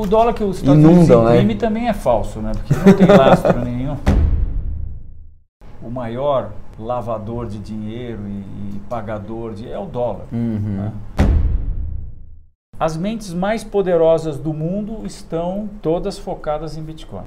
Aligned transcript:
o 0.00 0.06
dólar 0.06 0.32
que 0.32 0.44
os 0.44 0.58
Estados 0.58 0.78
Inundam, 0.78 1.20
Unidos 1.20 1.24
né? 1.24 1.34
imprime 1.34 1.54
também 1.56 1.88
é 1.88 1.92
falso, 1.92 2.40
né? 2.40 2.52
Porque 2.52 2.74
não 2.74 2.96
tem 2.96 3.06
lastro 3.16 3.58
nenhum. 3.64 3.96
O 5.82 5.90
maior 5.90 6.50
lavador 6.78 7.46
de 7.46 7.58
dinheiro 7.58 8.20
e, 8.28 8.76
e 8.76 8.80
pagador 8.88 9.54
de 9.54 9.68
é 9.70 9.78
o 9.78 9.86
dólar. 9.86 10.26
Uhum. 10.32 10.58
né? 10.58 10.92
As 12.78 12.96
mentes 12.96 13.34
mais 13.34 13.64
poderosas 13.64 14.38
do 14.38 14.54
mundo 14.54 15.04
estão 15.04 15.68
todas 15.82 16.16
focadas 16.16 16.76
em 16.76 16.82
Bitcoin. 16.82 17.24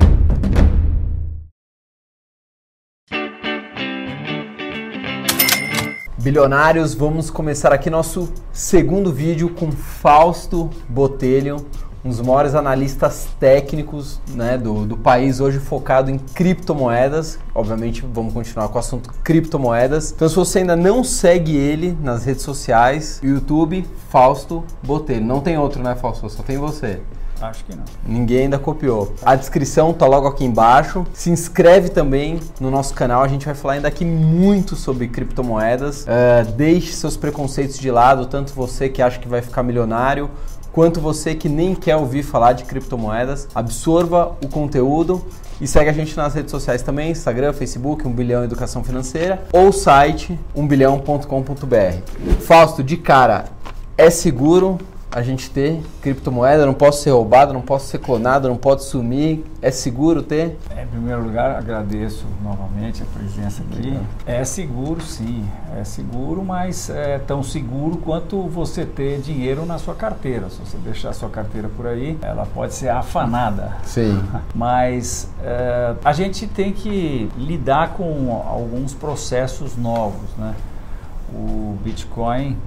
Bilionários, 6.17 6.93
vamos 6.93 7.29
começar 7.29 7.73
aqui 7.73 7.89
nosso 7.89 8.31
segundo 8.53 9.11
vídeo 9.11 9.49
com 9.49 9.71
Fausto 9.71 10.69
Botelho, 10.87 11.65
um 12.03 12.09
dos 12.09 12.21
maiores 12.21 12.55
analistas 12.55 13.27
técnicos 13.39 14.19
né, 14.29 14.57
do, 14.57 14.85
do 14.85 14.97
país, 14.97 15.39
hoje 15.39 15.59
focado 15.59 16.09
em 16.09 16.17
criptomoedas. 16.17 17.37
Obviamente, 17.53 18.03
vamos 18.11 18.33
continuar 18.33 18.67
com 18.69 18.75
o 18.75 18.79
assunto 18.79 19.11
criptomoedas. 19.23 20.11
Então, 20.11 20.27
se 20.27 20.35
você 20.35 20.59
ainda 20.59 20.75
não 20.75 21.03
segue 21.03 21.55
ele 21.55 21.97
nas 22.01 22.25
redes 22.25 22.43
sociais, 22.43 23.19
YouTube, 23.23 23.85
Fausto 24.09 24.63
Botelho. 24.81 25.25
Não 25.25 25.41
tem 25.41 25.57
outro, 25.57 25.81
né, 25.83 25.95
Fausto? 25.95 26.27
Só 26.29 26.41
tem 26.41 26.57
você. 26.57 26.99
Acho 27.41 27.65
que 27.65 27.75
não. 27.75 27.83
Ninguém 28.05 28.43
ainda 28.43 28.59
copiou. 28.59 29.13
A 29.23 29.35
descrição 29.35 29.91
tá 29.93 30.05
logo 30.05 30.27
aqui 30.27 30.45
embaixo. 30.45 31.05
Se 31.11 31.31
inscreve 31.31 31.89
também 31.89 32.39
no 32.59 32.69
nosso 32.69 32.93
canal. 32.93 33.23
A 33.23 33.27
gente 33.27 33.45
vai 33.45 33.55
falar 33.55 33.73
ainda 33.73 33.87
aqui 33.87 34.05
muito 34.05 34.75
sobre 34.75 35.07
criptomoedas. 35.07 36.03
Uh, 36.03 36.51
deixe 36.55 36.93
seus 36.93 37.17
preconceitos 37.17 37.79
de 37.79 37.89
lado, 37.89 38.27
tanto 38.27 38.53
você 38.53 38.87
que 38.89 39.01
acha 39.01 39.19
que 39.19 39.27
vai 39.27 39.41
ficar 39.41 39.63
milionário, 39.63 40.29
quanto 40.71 40.99
você 40.99 41.35
que 41.35 41.49
nem 41.49 41.75
quer 41.75 41.95
ouvir 41.95 42.23
falar 42.23 42.53
de 42.53 42.63
criptomoedas. 42.63 43.47
Absorva 43.53 44.35
o 44.43 44.47
conteúdo 44.47 45.25
e 45.59 45.67
segue 45.67 45.89
a 45.89 45.93
gente 45.93 46.15
nas 46.17 46.33
redes 46.33 46.51
sociais 46.51 46.81
também, 46.81 47.11
Instagram, 47.11 47.53
Facebook, 47.53 48.07
1 48.07 48.11
bilhão 48.11 48.43
educação 48.43 48.83
financeira 48.83 49.43
ou 49.51 49.71
site 49.71 50.39
1bilhão.com.br. 50.55 52.41
Fausto, 52.41 52.83
de 52.83 52.97
cara, 52.97 53.45
é 53.97 54.09
seguro 54.09 54.79
a 55.11 55.21
gente 55.21 55.49
ter 55.49 55.83
criptomoeda, 56.01 56.65
não 56.65 56.73
posso 56.73 57.03
ser 57.03 57.11
roubado, 57.11 57.53
não 57.53 57.61
posso 57.61 57.87
ser 57.87 57.99
clonado, 57.99 58.47
não 58.47 58.55
pode 58.55 58.83
sumir. 58.83 59.43
É 59.61 59.69
seguro 59.69 60.23
ter? 60.23 60.57
Em 60.71 60.87
primeiro 60.87 61.21
lugar, 61.21 61.57
agradeço 61.57 62.25
novamente 62.41 63.03
a 63.03 63.05
presença 63.05 63.61
aqui. 63.61 63.99
É 64.25 64.43
seguro, 64.45 65.01
sim, 65.01 65.45
é 65.77 65.83
seguro, 65.83 66.43
mas 66.43 66.89
é 66.89 67.19
tão 67.19 67.43
seguro 67.43 67.97
quanto 67.97 68.41
você 68.47 68.85
ter 68.85 69.19
dinheiro 69.19 69.65
na 69.65 69.77
sua 69.77 69.93
carteira. 69.93 70.49
Se 70.49 70.59
você 70.59 70.77
deixar 70.77 71.09
a 71.09 71.13
sua 71.13 71.29
carteira 71.29 71.69
por 71.69 71.87
aí, 71.87 72.17
ela 72.21 72.45
pode 72.45 72.73
ser 72.73 72.89
afanada. 72.89 73.77
Sim. 73.83 74.23
Mas 74.55 75.29
é, 75.43 75.95
a 76.03 76.13
gente 76.13 76.47
tem 76.47 76.71
que 76.71 77.29
lidar 77.37 77.93
com 77.93 78.43
alguns 78.47 78.93
processos 78.93 79.75
novos, 79.75 80.29
né? 80.37 80.55
O 81.33 81.77
Bitcoin 81.83 82.57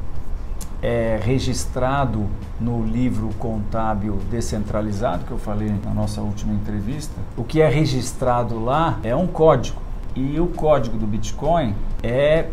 é 0.85 1.19
registrado 1.23 2.27
no 2.61 2.85
livro 2.85 3.31
contábil 3.39 4.19
descentralizado 4.31 5.25
que 5.25 5.31
eu 5.31 5.39
falei 5.39 5.73
na 5.83 5.95
nossa 5.95 6.21
última 6.21 6.53
entrevista. 6.53 7.15
O 7.39 7.43
que 7.43 7.63
é 7.63 7.69
registrado 7.71 8.63
lá 8.63 8.99
é 9.03 9.17
um 9.17 9.27
código. 9.27 9.81
E 10.15 10.39
o 10.39 10.47
código 10.47 10.99
do 10.99 11.07
Bitcoin 11.07 11.75
é 12.03 12.49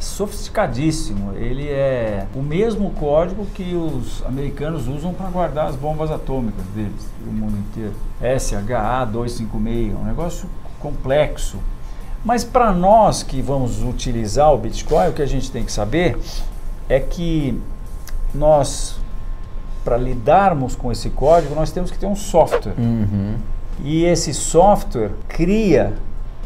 sofisticadíssimo. 0.00 1.34
Ele 1.34 1.68
é 1.68 2.26
o 2.34 2.42
mesmo 2.42 2.90
código 2.90 3.46
que 3.54 3.76
os 3.76 4.20
americanos 4.26 4.88
usam 4.88 5.14
para 5.14 5.30
guardar 5.30 5.68
as 5.68 5.76
bombas 5.76 6.10
atômicas 6.10 6.64
deles, 6.74 7.08
do 7.24 7.30
mundo 7.30 7.56
inteiro. 7.56 7.94
SHA-256, 8.20 9.96
um 9.96 10.04
negócio 10.04 10.48
complexo. 10.80 11.58
Mas 12.24 12.42
para 12.42 12.72
nós 12.72 13.22
que 13.22 13.40
vamos 13.40 13.84
utilizar 13.84 14.52
o 14.52 14.58
Bitcoin, 14.58 15.10
o 15.10 15.12
que 15.12 15.22
a 15.22 15.26
gente 15.26 15.52
tem 15.52 15.64
que 15.64 15.70
saber 15.70 16.18
é 16.88 16.98
que 16.98 17.60
nós, 18.36 18.98
para 19.84 19.96
lidarmos 19.96 20.76
com 20.76 20.92
esse 20.92 21.10
código, 21.10 21.54
nós 21.54 21.72
temos 21.72 21.90
que 21.90 21.98
ter 21.98 22.06
um 22.06 22.16
software. 22.16 22.74
Uhum. 22.78 23.34
E 23.82 24.04
esse 24.04 24.32
software 24.32 25.10
cria 25.28 25.94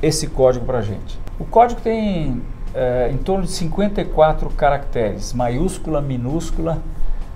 esse 0.02 0.26
código 0.26 0.64
para 0.64 0.78
a 0.78 0.82
gente. 0.82 1.18
O 1.38 1.44
código 1.44 1.80
tem 1.80 2.42
é, 2.74 3.10
em 3.12 3.16
torno 3.16 3.44
de 3.44 3.52
54 3.52 4.50
caracteres, 4.50 5.32
maiúscula, 5.32 6.00
minúscula 6.00 6.78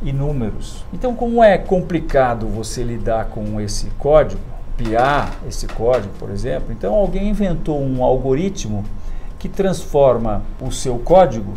e 0.02 0.12
números. 0.12 0.84
Então, 0.92 1.14
como 1.14 1.42
é 1.42 1.58
complicado 1.58 2.46
você 2.46 2.82
lidar 2.82 3.26
com 3.26 3.60
esse 3.60 3.86
código, 3.98 4.40
piar 4.76 5.32
esse 5.48 5.66
código, 5.66 6.12
por 6.18 6.30
exemplo, 6.30 6.72
então 6.72 6.94
alguém 6.94 7.28
inventou 7.28 7.80
um 7.80 8.02
algoritmo 8.02 8.84
que 9.38 9.48
transforma 9.48 10.42
o 10.60 10.72
seu 10.72 10.98
código 10.98 11.54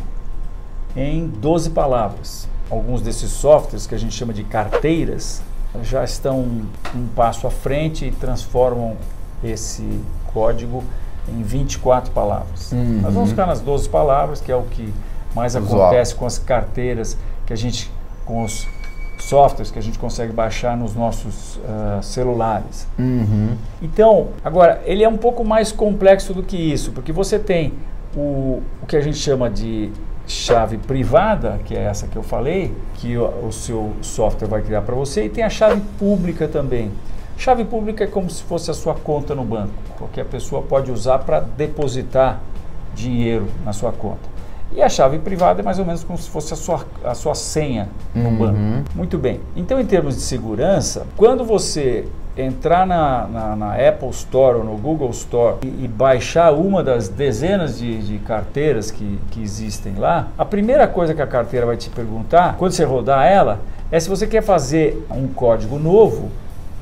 em 0.95 1.27
12 1.27 1.71
palavras. 1.71 2.47
Alguns 2.69 3.01
desses 3.01 3.31
softwares 3.31 3.87
que 3.87 3.95
a 3.95 3.97
gente 3.97 4.13
chama 4.13 4.33
de 4.33 4.43
carteiras 4.43 5.41
já 5.83 6.03
estão 6.03 6.39
um 6.95 7.07
passo 7.15 7.47
à 7.47 7.51
frente 7.51 8.05
e 8.05 8.11
transformam 8.11 8.95
esse 9.43 10.01
código 10.33 10.83
em 11.27 11.43
24 11.43 12.11
palavras. 12.11 12.71
Uhum. 12.71 13.01
Nós 13.01 13.13
vamos 13.13 13.29
ficar 13.29 13.45
nas 13.45 13.61
12 13.61 13.89
palavras, 13.89 14.41
que 14.41 14.51
é 14.51 14.55
o 14.55 14.63
que 14.63 14.93
mais 15.35 15.55
Os 15.55 15.65
acontece 15.65 16.15
com 16.15 16.25
as 16.25 16.37
carteiras 16.37 17.17
que 17.45 17.53
a 17.53 17.55
gente, 17.55 17.91
com 18.25 18.43
os 18.43 18.67
softwares 19.19 19.71
que 19.71 19.79
a 19.79 19.81
gente 19.81 19.99
consegue 19.99 20.31
baixar 20.31 20.77
nos 20.77 20.95
nossos 20.95 21.57
uh, 21.57 22.01
celulares. 22.01 22.87
Uhum. 22.97 23.55
Então, 23.81 24.29
agora, 24.43 24.81
ele 24.85 25.03
é 25.03 25.09
um 25.09 25.17
pouco 25.17 25.43
mais 25.43 25.71
complexo 25.71 26.33
do 26.33 26.43
que 26.43 26.55
isso, 26.55 26.91
porque 26.91 27.11
você 27.11 27.37
tem 27.37 27.73
o, 28.15 28.61
o 28.81 28.85
que 28.87 28.95
a 28.95 29.01
gente 29.01 29.17
chama 29.17 29.49
de 29.49 29.91
chave 30.27 30.77
privada, 30.77 31.59
que 31.65 31.73
é 31.75 31.81
essa 31.83 32.05
que 32.05 32.15
eu 32.17 32.23
falei, 32.23 32.75
que 32.95 33.17
o, 33.17 33.47
o 33.47 33.51
seu 33.51 33.93
software 34.01 34.47
vai 34.47 34.61
criar 34.61 34.81
para 34.81 34.93
você, 34.93 35.25
e 35.25 35.29
tem 35.29 35.43
a 35.43 35.49
chave 35.49 35.81
pública 35.97 36.47
também. 36.47 36.91
Chave 37.37 37.63
pública 37.63 38.03
é 38.03 38.07
como 38.07 38.29
se 38.29 38.43
fosse 38.43 38.69
a 38.69 38.73
sua 38.73 38.93
conta 38.93 39.33
no 39.33 39.43
banco. 39.45 39.71
Qualquer 39.97 40.25
pessoa 40.25 40.61
pode 40.61 40.91
usar 40.91 41.19
para 41.19 41.39
depositar 41.39 42.39
dinheiro 42.95 43.45
na 43.63 43.71
sua 43.73 43.91
conta. 43.91 44.37
E 44.75 44.81
a 44.81 44.89
chave 44.89 45.19
privada 45.19 45.61
é 45.61 45.63
mais 45.63 45.79
ou 45.79 45.85
menos 45.85 46.03
como 46.03 46.17
se 46.17 46.29
fosse 46.29 46.51
a 46.53 46.57
sua, 46.57 46.83
a 47.05 47.13
sua 47.15 47.33
senha 47.35 47.87
no 48.13 48.29
Uhum. 48.29 48.37
banco. 48.37 48.59
Muito 48.95 49.17
bem. 49.17 49.39
Então, 49.55 49.79
em 49.79 49.85
termos 49.85 50.15
de 50.15 50.21
segurança, 50.21 51.05
quando 51.15 51.45
você 51.45 52.05
entrar 52.37 52.85
na, 52.85 53.27
na, 53.27 53.55
na 53.55 53.73
Apple 53.73 54.09
Store 54.09 54.57
ou 54.57 54.63
no 54.63 54.77
Google 54.77 55.09
Store 55.09 55.57
e, 55.63 55.85
e 55.85 55.87
baixar 55.87 56.53
uma 56.53 56.83
das 56.83 57.09
dezenas 57.09 57.79
de, 57.79 57.97
de 57.99 58.19
carteiras 58.19 58.91
que, 58.91 59.19
que 59.31 59.41
existem 59.41 59.95
lá, 59.95 60.27
a 60.37 60.45
primeira 60.45 60.87
coisa 60.87 61.13
que 61.13 61.21
a 61.21 61.27
carteira 61.27 61.65
vai 61.65 61.77
te 61.77 61.89
perguntar, 61.89 62.55
quando 62.57 62.71
você 62.71 62.83
rodar 62.83 63.25
ela, 63.25 63.59
é 63.91 63.99
se 63.99 64.09
você 64.09 64.27
quer 64.27 64.43
fazer 64.43 65.05
um 65.09 65.27
código 65.27 65.79
novo 65.79 66.29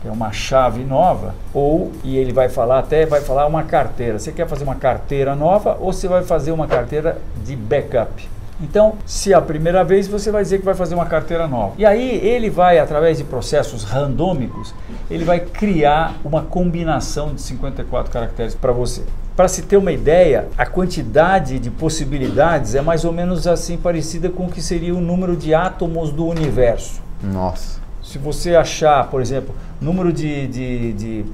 que 0.05 0.09
é 0.09 0.11
uma 0.11 0.31
chave 0.31 0.83
nova, 0.83 1.33
ou, 1.51 1.91
e 2.03 2.15
ele 2.15 2.31
vai 2.31 2.47
falar 2.47 2.77
até, 2.77 3.07
vai 3.07 3.21
falar 3.21 3.47
uma 3.47 3.63
carteira. 3.63 4.19
Você 4.19 4.31
quer 4.31 4.47
fazer 4.47 4.63
uma 4.63 4.75
carteira 4.75 5.35
nova 5.35 5.77
ou 5.79 5.91
você 5.91 6.07
vai 6.07 6.21
fazer 6.21 6.51
uma 6.51 6.67
carteira 6.67 7.17
de 7.43 7.55
backup? 7.55 8.29
Então, 8.61 8.95
se 9.05 9.33
é 9.33 9.35
a 9.35 9.41
primeira 9.41 9.83
vez, 9.83 10.07
você 10.07 10.31
vai 10.31 10.41
dizer 10.41 10.59
que 10.59 10.65
vai 10.65 10.75
fazer 10.75 10.95
uma 10.95 11.05
carteira 11.05 11.47
nova. 11.47 11.73
E 11.77 11.85
aí 11.85 12.25
ele 12.25 12.49
vai, 12.49 12.79
através 12.79 13.17
de 13.17 13.23
processos 13.23 13.83
randômicos, 13.83 14.73
ele 15.11 15.25
vai 15.25 15.41
criar 15.41 16.15
uma 16.23 16.41
combinação 16.41 17.33
de 17.33 17.41
54 17.41 18.11
caracteres 18.11 18.55
para 18.55 18.71
você. 18.71 19.03
Para 19.35 19.49
se 19.49 19.63
ter 19.63 19.75
uma 19.75 19.91
ideia, 19.91 20.47
a 20.57 20.65
quantidade 20.65 21.59
de 21.59 21.69
possibilidades 21.69 22.73
é 22.73 22.81
mais 22.81 23.03
ou 23.03 23.11
menos 23.11 23.45
assim 23.45 23.75
parecida 23.75 24.29
com 24.29 24.45
o 24.45 24.49
que 24.49 24.61
seria 24.61 24.95
o 24.95 25.01
número 25.01 25.35
de 25.35 25.53
átomos 25.53 26.11
do 26.11 26.25
universo. 26.25 27.01
Nossa. 27.21 27.81
Se 28.01 28.17
você 28.17 28.55
achar, 28.55 29.09
por 29.09 29.19
exemplo, 29.19 29.53
número 29.81 30.13
de, 30.13 30.47
de, 30.47 30.93
de, 30.93 31.25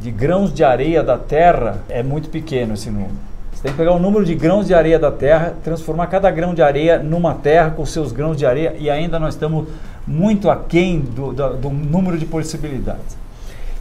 de, 0.00 0.10
grãos 0.10 0.52
de 0.52 0.62
areia 0.62 1.02
da 1.02 1.16
Terra, 1.16 1.78
é 1.88 2.02
muito 2.02 2.28
pequeno 2.28 2.74
esse 2.74 2.90
número. 2.90 3.14
Você 3.56 3.62
tem 3.62 3.72
que 3.72 3.78
pegar 3.78 3.92
o 3.92 3.98
número 3.98 4.22
de 4.22 4.34
grãos 4.34 4.66
de 4.66 4.74
areia 4.74 4.98
da 4.98 5.10
Terra, 5.10 5.54
transformar 5.64 6.08
cada 6.08 6.30
grão 6.30 6.54
de 6.54 6.60
areia 6.60 6.98
numa 6.98 7.34
terra 7.34 7.70
com 7.70 7.86
seus 7.86 8.12
grãos 8.12 8.36
de 8.36 8.44
areia 8.44 8.76
e 8.78 8.90
ainda 8.90 9.18
nós 9.18 9.32
estamos 9.32 9.66
muito 10.06 10.50
aquém 10.50 11.00
do, 11.00 11.32
do, 11.32 11.56
do 11.56 11.70
número 11.70 12.18
de 12.18 12.26
possibilidades. 12.26 13.16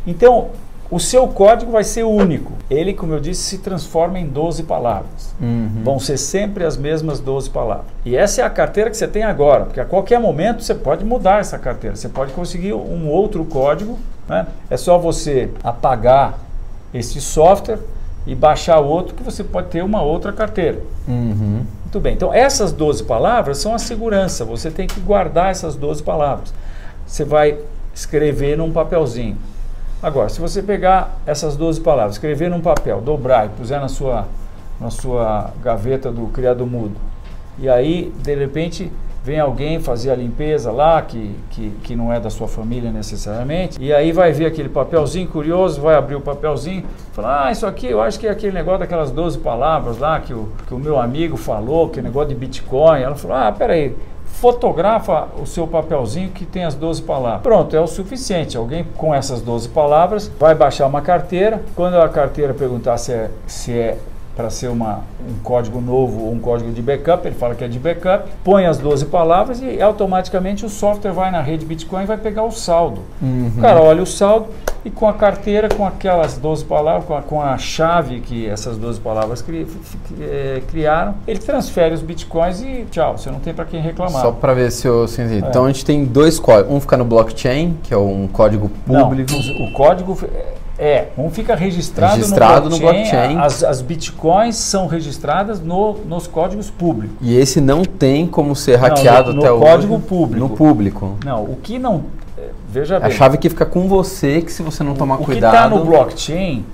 Então, 0.07 0.47
o 0.89 0.97
seu 0.97 1.27
código 1.27 1.73
vai 1.73 1.83
ser 1.83 2.03
único. 2.03 2.53
Ele, 2.69 2.93
como 2.93 3.11
eu 3.11 3.19
disse, 3.19 3.41
se 3.41 3.57
transforma 3.57 4.17
em 4.17 4.25
12 4.25 4.63
palavras. 4.63 5.35
Uhum. 5.41 5.81
Vão 5.83 5.99
ser 5.99 6.17
sempre 6.17 6.63
as 6.63 6.77
mesmas 6.77 7.19
12 7.19 7.49
palavras. 7.49 7.87
E 8.05 8.15
essa 8.15 8.41
é 8.41 8.45
a 8.45 8.49
carteira 8.49 8.89
que 8.89 8.95
você 8.95 9.09
tem 9.09 9.23
agora, 9.23 9.65
porque 9.65 9.81
a 9.81 9.85
qualquer 9.85 10.21
momento 10.21 10.63
você 10.63 10.73
pode 10.73 11.03
mudar 11.03 11.41
essa 11.41 11.59
carteira. 11.59 11.97
Você 11.97 12.07
pode 12.07 12.31
conseguir 12.31 12.71
um 12.71 13.09
outro 13.09 13.43
código. 13.43 13.99
Né? 14.25 14.47
É 14.69 14.77
só 14.77 14.97
você 14.97 15.49
apagar 15.61 16.39
esse 16.93 17.19
software 17.19 17.79
e 18.25 18.33
baixar 18.33 18.79
outro 18.79 19.15
que 19.15 19.23
você 19.23 19.43
pode 19.43 19.67
ter 19.67 19.83
uma 19.83 20.01
outra 20.01 20.33
carteira. 20.33 20.79
Uhum. 21.07 21.65
Muito 21.83 21.99
bem. 21.99 22.13
Então, 22.13 22.33
essas 22.33 22.71
12 22.71 23.03
palavras 23.03 23.57
são 23.57 23.73
a 23.73 23.79
segurança. 23.79 24.43
Você 24.43 24.71
tem 24.71 24.87
que 24.87 24.99
guardar 24.99 25.51
essas 25.51 25.75
12 25.75 26.01
palavras. 26.03 26.53
Você 27.05 27.23
vai 27.23 27.57
escrever 27.93 28.57
num 28.57 28.71
papelzinho. 28.71 29.37
Agora, 30.01 30.29
se 30.29 30.39
você 30.41 30.61
pegar 30.61 31.17
essas 31.25 31.55
12 31.55 31.81
palavras, 31.81 32.15
escrever 32.15 32.49
num 32.49 32.61
papel, 32.61 33.01
dobrar 33.01 33.45
e 33.45 33.49
puser 33.49 33.79
na 33.79 33.87
sua, 33.87 34.27
na 34.79 34.89
sua 34.89 35.51
gaveta 35.63 36.11
do 36.11 36.27
criado 36.27 36.65
mudo, 36.65 36.95
e 37.57 37.69
aí, 37.69 38.13
de 38.21 38.35
repente, 38.35 38.91
vem 39.25 39.39
alguém 39.39 39.79
fazer 39.79 40.11
a 40.11 40.15
limpeza 40.15 40.71
lá, 40.71 41.01
que, 41.01 41.35
que, 41.49 41.71
que 41.83 41.95
não 41.95 42.13
é 42.13 42.19
da 42.19 42.29
sua 42.29 42.47
família 42.47 42.91
necessariamente, 42.91 43.81
e 43.81 43.91
aí 43.91 44.11
vai 44.11 44.31
ver 44.31 44.45
aquele 44.45 44.69
papelzinho 44.69 45.27
curioso, 45.27 45.81
vai 45.81 45.95
abrir 45.95 46.13
o 46.13 46.21
papelzinho, 46.21 46.85
fala, 47.11 47.47
ah, 47.47 47.51
isso 47.51 47.65
aqui 47.65 47.87
eu 47.87 47.99
acho 47.99 48.19
que 48.19 48.27
é 48.27 48.29
aquele 48.29 48.53
negócio 48.53 48.81
daquelas 48.81 49.09
12 49.09 49.39
palavras 49.39 49.97
lá 49.97 50.19
que 50.19 50.31
o, 50.31 50.49
que 50.67 50.75
o 50.75 50.77
meu 50.77 50.99
amigo 50.99 51.37
falou, 51.37 51.89
que 51.89 51.99
é 51.99 52.03
negócio 52.03 52.29
de 52.29 52.35
Bitcoin. 52.35 53.01
Ela 53.01 53.15
falou, 53.15 53.35
ah, 53.35 53.51
peraí, 53.51 53.95
fotografa 54.25 55.27
o 55.41 55.45
seu 55.47 55.65
papelzinho 55.65 56.29
que 56.29 56.45
tem 56.45 56.63
as 56.63 56.75
12 56.75 57.01
palavras. 57.01 57.41
Pronto, 57.41 57.75
é 57.75 57.79
o 57.79 57.87
suficiente. 57.87 58.55
Alguém 58.55 58.85
com 58.95 59.13
essas 59.13 59.41
12 59.41 59.69
palavras 59.69 60.31
vai 60.39 60.53
baixar 60.53 60.85
uma 60.85 61.01
carteira. 61.01 61.63
Quando 61.75 61.95
a 61.95 62.07
carteira 62.07 62.53
perguntar 62.53 62.97
se 62.97 63.11
é, 63.11 63.31
se 63.47 63.71
é 63.71 63.97
para 64.35 64.49
ser 64.49 64.67
uma, 64.67 65.01
um 65.27 65.41
código 65.41 65.79
novo 65.79 66.25
ou 66.25 66.33
um 66.33 66.39
código 66.39 66.71
de 66.71 66.81
backup, 66.81 67.25
ele 67.25 67.35
fala 67.35 67.55
que 67.55 67.63
é 67.63 67.67
de 67.67 67.79
backup, 67.79 68.29
põe 68.43 68.65
as 68.65 68.77
12 68.77 69.05
palavras 69.05 69.61
e 69.61 69.81
automaticamente 69.81 70.65
o 70.65 70.69
software 70.69 71.11
vai 71.11 71.31
na 71.31 71.41
rede 71.41 71.65
Bitcoin 71.65 72.03
e 72.03 72.05
vai 72.05 72.17
pegar 72.17 72.43
o 72.43 72.51
saldo. 72.51 73.01
Uhum. 73.21 73.51
O 73.57 73.61
cara 73.61 73.81
olha 73.81 74.03
o 74.03 74.05
saldo 74.05 74.47
e 74.83 74.89
com 74.89 75.07
a 75.07 75.13
carteira, 75.13 75.69
com 75.69 75.85
aquelas 75.85 76.37
12 76.37 76.65
palavras, 76.65 77.05
com 77.05 77.15
a, 77.15 77.21
com 77.21 77.41
a 77.41 77.57
chave 77.57 78.19
que 78.19 78.47
essas 78.47 78.77
12 78.77 78.99
palavras 78.99 79.41
cri, 79.41 79.65
é, 80.19 80.61
criaram, 80.67 81.15
ele 81.25 81.39
transfere 81.39 81.95
os 81.95 82.01
Bitcoins 82.01 82.61
e 82.61 82.85
tchau, 82.91 83.17
você 83.17 83.31
não 83.31 83.39
tem 83.39 83.53
para 83.53 83.65
quem 83.65 83.81
reclamar. 83.81 84.21
Só 84.21 84.31
para 84.31 84.53
ver 84.53 84.71
se 84.71 84.85
eu 84.87 85.05
entendi. 85.05 85.35
É. 85.35 85.47
Então 85.47 85.65
a 85.65 85.67
gente 85.67 85.85
tem 85.85 86.03
dois 86.03 86.37
códigos, 86.39 86.75
um 86.75 86.79
fica 86.79 86.97
no 86.97 87.05
blockchain, 87.05 87.77
que 87.83 87.93
é 87.93 87.97
um 87.97 88.27
código 88.27 88.69
público. 88.85 89.31
Não, 89.31 89.65
o 89.65 89.71
código 89.71 90.17
é, 90.23 90.53
um 91.17 91.29
fica 91.29 91.55
registrado, 91.55 92.15
registrado 92.15 92.69
no 92.69 92.77
blockchain. 92.77 93.35
No 93.35 93.35
blockchain. 93.35 93.37
As, 93.37 93.63
as 93.63 93.81
bitcoins 93.81 94.55
são 94.55 94.87
registradas 94.87 95.61
no, 95.61 95.93
nos 96.05 96.27
códigos 96.27 96.69
públicos. 96.69 97.15
E 97.21 97.35
esse 97.35 97.61
não 97.61 97.83
tem 97.83 98.27
como 98.27 98.55
ser 98.55 98.75
hackeado 98.75 99.33
não, 99.33 99.35
no, 99.35 99.41
até 99.41 99.51
no 99.51 99.59
código 99.59 99.99
público. 99.99 100.47
No 100.47 100.49
público. 100.55 101.17
Não, 101.23 101.43
o 101.43 101.57
que 101.61 101.79
não. 101.79 102.03
É, 102.37 102.49
veja 102.69 102.99
bem. 102.99 103.07
A 103.07 103.11
chave 103.11 103.37
que 103.37 103.49
fica 103.49 103.65
com 103.65 103.87
você, 103.87 104.41
que 104.41 104.51
se 104.51 104.61
você 104.61 104.83
não 104.83 104.95
tomar 104.95 105.15
o 105.15 105.17
cuidado. 105.19 105.49
O 105.49 105.51
que 105.51 105.63
está 105.63 105.69
no 105.69 105.85
blockchain 105.85 106.65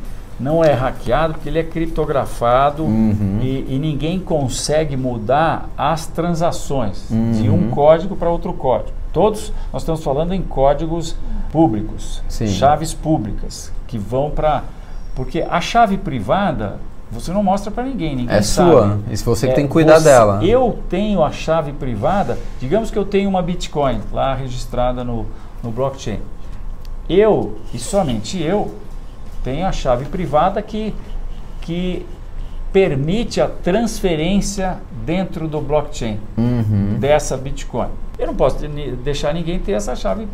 não 0.41 0.63
é 0.63 0.73
hackeado 0.73 1.35
porque 1.35 1.47
ele 1.47 1.59
é 1.59 1.63
criptografado 1.63 2.83
uhum. 2.83 3.39
e, 3.41 3.75
e, 3.75 3.79
ninguém 3.79 4.19
consegue 4.19 4.97
mudar 4.97 5.69
as 5.77 6.07
transações 6.07 7.09
uhum. 7.11 7.31
de 7.31 7.49
um 7.49 7.53
uhum. 7.53 7.69
código 7.69 8.15
para 8.15 8.29
outro 8.29 8.51
código. 8.51 9.00
Todos 9.13 9.51
nós 9.71 9.81
estamos 9.81 10.03
falando 10.03 10.33
em 10.33 10.41
códigos 10.41 11.15
públicos, 11.51 12.21
Sim. 12.29 12.47
chaves 12.47 12.93
públicas 12.93 13.71
que 13.87 13.97
vão 13.97 14.31
para. 14.31 14.63
Porque 15.15 15.45
a 15.47 15.59
chave 15.59 15.97
privada 15.97 16.79
você 17.11 17.33
não 17.33 17.43
mostra 17.43 17.69
para 17.69 17.83
ninguém, 17.83 18.15
ninguém 18.15 18.35
é 18.35 18.41
sabe. 18.41 18.71
sua. 18.71 18.99
E 19.09 19.17
se 19.17 19.23
você 19.23 19.47
é, 19.47 19.49
que 19.49 19.55
tem 19.55 19.65
que 19.65 19.71
cuidar 19.71 19.99
você, 19.99 20.05
dela. 20.05 20.43
Eu 20.45 20.79
tenho 20.89 21.21
a 21.21 21.31
chave 21.31 21.73
privada, 21.73 22.39
digamos 22.59 22.89
que 22.89 22.97
eu 22.97 23.03
tenho 23.03 23.29
uma 23.29 23.41
Bitcoin 23.41 23.99
lá 24.13 24.33
registrada 24.33 25.03
no, 25.03 25.25
no 25.61 25.71
blockchain. 25.71 26.19
Eu, 27.09 27.59
e 27.73 27.79
somente 27.79 28.41
eu, 28.41 28.73
tenho 29.43 29.65
a 29.65 29.73
chave 29.73 30.05
privada 30.05 30.61
que, 30.61 30.95
que 31.61 32.05
permite 32.71 33.41
a 33.41 33.47
transferência 33.47 34.77
dentro 35.05 35.47
do 35.47 35.59
blockchain 35.59 36.19
uhum. 36.37 36.97
dessa 36.99 37.35
Bitcoin. 37.35 37.89
Eu 38.17 38.27
não 38.27 38.35
posso 38.35 38.57
deixar 39.03 39.33
ninguém 39.33 39.57
ter 39.59 39.71
essa 39.71 39.95
chave 39.95 40.27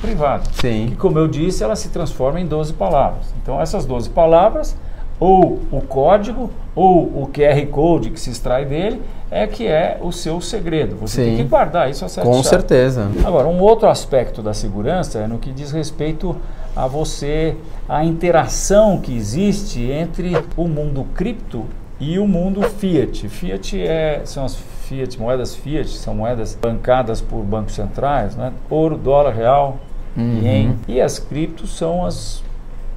privada. 0.00 0.44
Sim. 0.52 0.88
Que, 0.90 0.96
como 0.96 1.18
eu 1.18 1.26
disse, 1.26 1.64
ela 1.64 1.74
se 1.74 1.88
transforma 1.88 2.40
em 2.40 2.46
12 2.46 2.72
palavras. 2.74 3.34
Então, 3.42 3.60
essas 3.60 3.84
12 3.84 4.10
palavras, 4.10 4.76
ou 5.18 5.60
o 5.70 5.80
código, 5.80 6.50
ou 6.74 7.02
o 7.02 7.30
QR 7.32 7.66
Code 7.66 8.10
que 8.10 8.20
se 8.20 8.30
extrai 8.30 8.64
dele, 8.64 9.02
é 9.30 9.46
que 9.46 9.66
é 9.66 9.98
o 10.00 10.12
seu 10.12 10.40
segredo. 10.40 10.96
Você 10.96 11.22
Sim. 11.22 11.28
tem 11.30 11.36
que 11.38 11.50
guardar 11.50 11.90
isso 11.90 12.04
a 12.04 12.08
certa 12.08 12.30
Com 12.30 12.36
chave. 12.36 12.48
certeza. 12.48 13.10
Agora, 13.24 13.48
um 13.48 13.60
outro 13.60 13.88
aspecto 13.88 14.40
da 14.40 14.54
segurança 14.54 15.18
é 15.18 15.26
no 15.26 15.38
que 15.38 15.50
diz 15.52 15.72
respeito 15.72 16.36
a 16.76 16.86
você, 16.86 17.56
a 17.88 18.04
interação 18.04 19.00
que 19.00 19.16
existe 19.16 19.82
entre 19.82 20.36
o 20.56 20.68
mundo 20.68 21.04
cripto 21.14 21.66
e 22.02 22.18
o 22.18 22.26
mundo 22.26 22.60
fiat. 22.62 23.28
Fiat 23.28 23.80
é, 23.80 24.22
são 24.24 24.44
as 24.44 24.56
fiat, 24.56 25.20
moedas 25.20 25.54
fiat, 25.54 25.88
são 25.88 26.12
moedas 26.12 26.58
bancadas 26.60 27.20
por 27.20 27.44
bancos 27.44 27.74
centrais, 27.74 28.34
né? 28.34 28.52
ouro, 28.68 28.96
dólar, 28.96 29.32
real, 29.32 29.78
uhum. 30.16 30.40
ien. 30.42 30.78
E 30.88 31.00
as 31.00 31.20
criptos 31.20 31.76
são 31.78 32.04
as, 32.04 32.42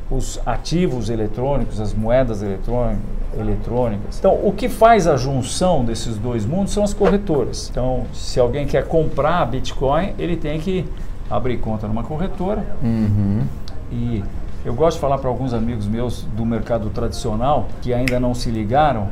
os 0.10 0.40
ativos 0.44 1.12
eletrônicos, 1.12 1.80
as 1.80 1.94
moedas 1.94 2.42
eletrônicas. 2.42 4.18
Então, 4.18 4.40
o 4.44 4.52
que 4.52 4.68
faz 4.68 5.06
a 5.06 5.16
junção 5.16 5.86
desses 5.86 6.18
dois 6.18 6.44
mundos 6.44 6.74
são 6.74 6.84
as 6.84 6.94
corretoras. 6.94 7.70
Então, 7.70 8.06
se 8.12 8.40
alguém 8.40 8.66
quer 8.66 8.88
comprar 8.88 9.46
Bitcoin, 9.46 10.16
ele 10.18 10.36
tem 10.36 10.60
que 10.60 10.84
abrir 11.30 11.58
conta 11.58 11.88
numa 11.88 12.04
corretora 12.04 12.66
uhum. 12.82 13.44
e 13.92 14.24
eu 14.66 14.74
gosto 14.74 14.98
de 14.98 15.02
falar 15.02 15.20
para 15.20 15.30
alguns 15.30 15.54
amigos 15.54 15.86
meus 15.86 16.24
do 16.24 16.44
mercado 16.44 16.90
tradicional 16.90 17.68
que 17.84 17.94
ainda 17.94 18.20
não 18.20 18.34
se 18.34 18.50
ligaram. 18.50 19.10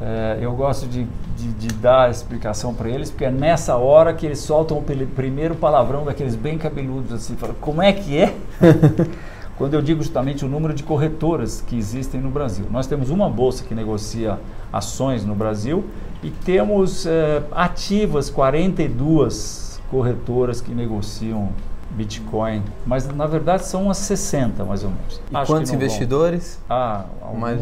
É, 0.00 0.38
eu 0.40 0.52
gosto 0.52 0.88
de, 0.88 1.06
de, 1.36 1.52
de 1.52 1.68
dar 1.68 2.06
a 2.06 2.10
explicação 2.10 2.74
para 2.74 2.88
eles, 2.88 3.08
porque 3.08 3.24
é 3.24 3.30
nessa 3.30 3.76
hora 3.76 4.12
que 4.12 4.26
eles 4.26 4.40
soltam 4.40 4.78
o 4.78 4.82
primeiro 4.82 5.54
palavrão 5.54 6.04
daqueles 6.04 6.34
bem 6.34 6.58
cabeludos, 6.58 7.12
assim, 7.12 7.36
falam, 7.36 7.54
como 7.60 7.80
é 7.80 7.92
que 7.92 8.18
é? 8.18 8.34
Quando 9.56 9.74
eu 9.74 9.82
digo 9.82 10.02
justamente 10.02 10.44
o 10.44 10.48
número 10.48 10.74
de 10.74 10.82
corretoras 10.82 11.60
que 11.60 11.76
existem 11.76 12.20
no 12.20 12.30
Brasil. 12.30 12.66
Nós 12.70 12.86
temos 12.86 13.10
uma 13.10 13.28
bolsa 13.28 13.64
que 13.64 13.74
negocia 13.74 14.38
ações 14.72 15.24
no 15.24 15.34
Brasil 15.34 15.84
e 16.22 16.30
temos 16.30 17.06
é, 17.06 17.42
ativas 17.52 18.30
42 18.30 19.80
corretoras 19.90 20.60
que 20.60 20.72
negociam 20.72 21.50
Bitcoin, 21.90 22.62
mas 22.86 23.06
na 23.08 23.26
verdade 23.26 23.64
são 23.64 23.84
umas 23.84 23.98
60 23.98 24.64
mais 24.64 24.84
ou 24.84 24.90
menos. 24.90 25.20
E 25.30 25.36
Acho 25.36 25.52
quantos 25.52 25.72
investidores? 25.72 26.58
Vão. 26.68 26.76
Ah, 26.76 27.04
alguns, 27.22 27.40
mais 27.40 27.60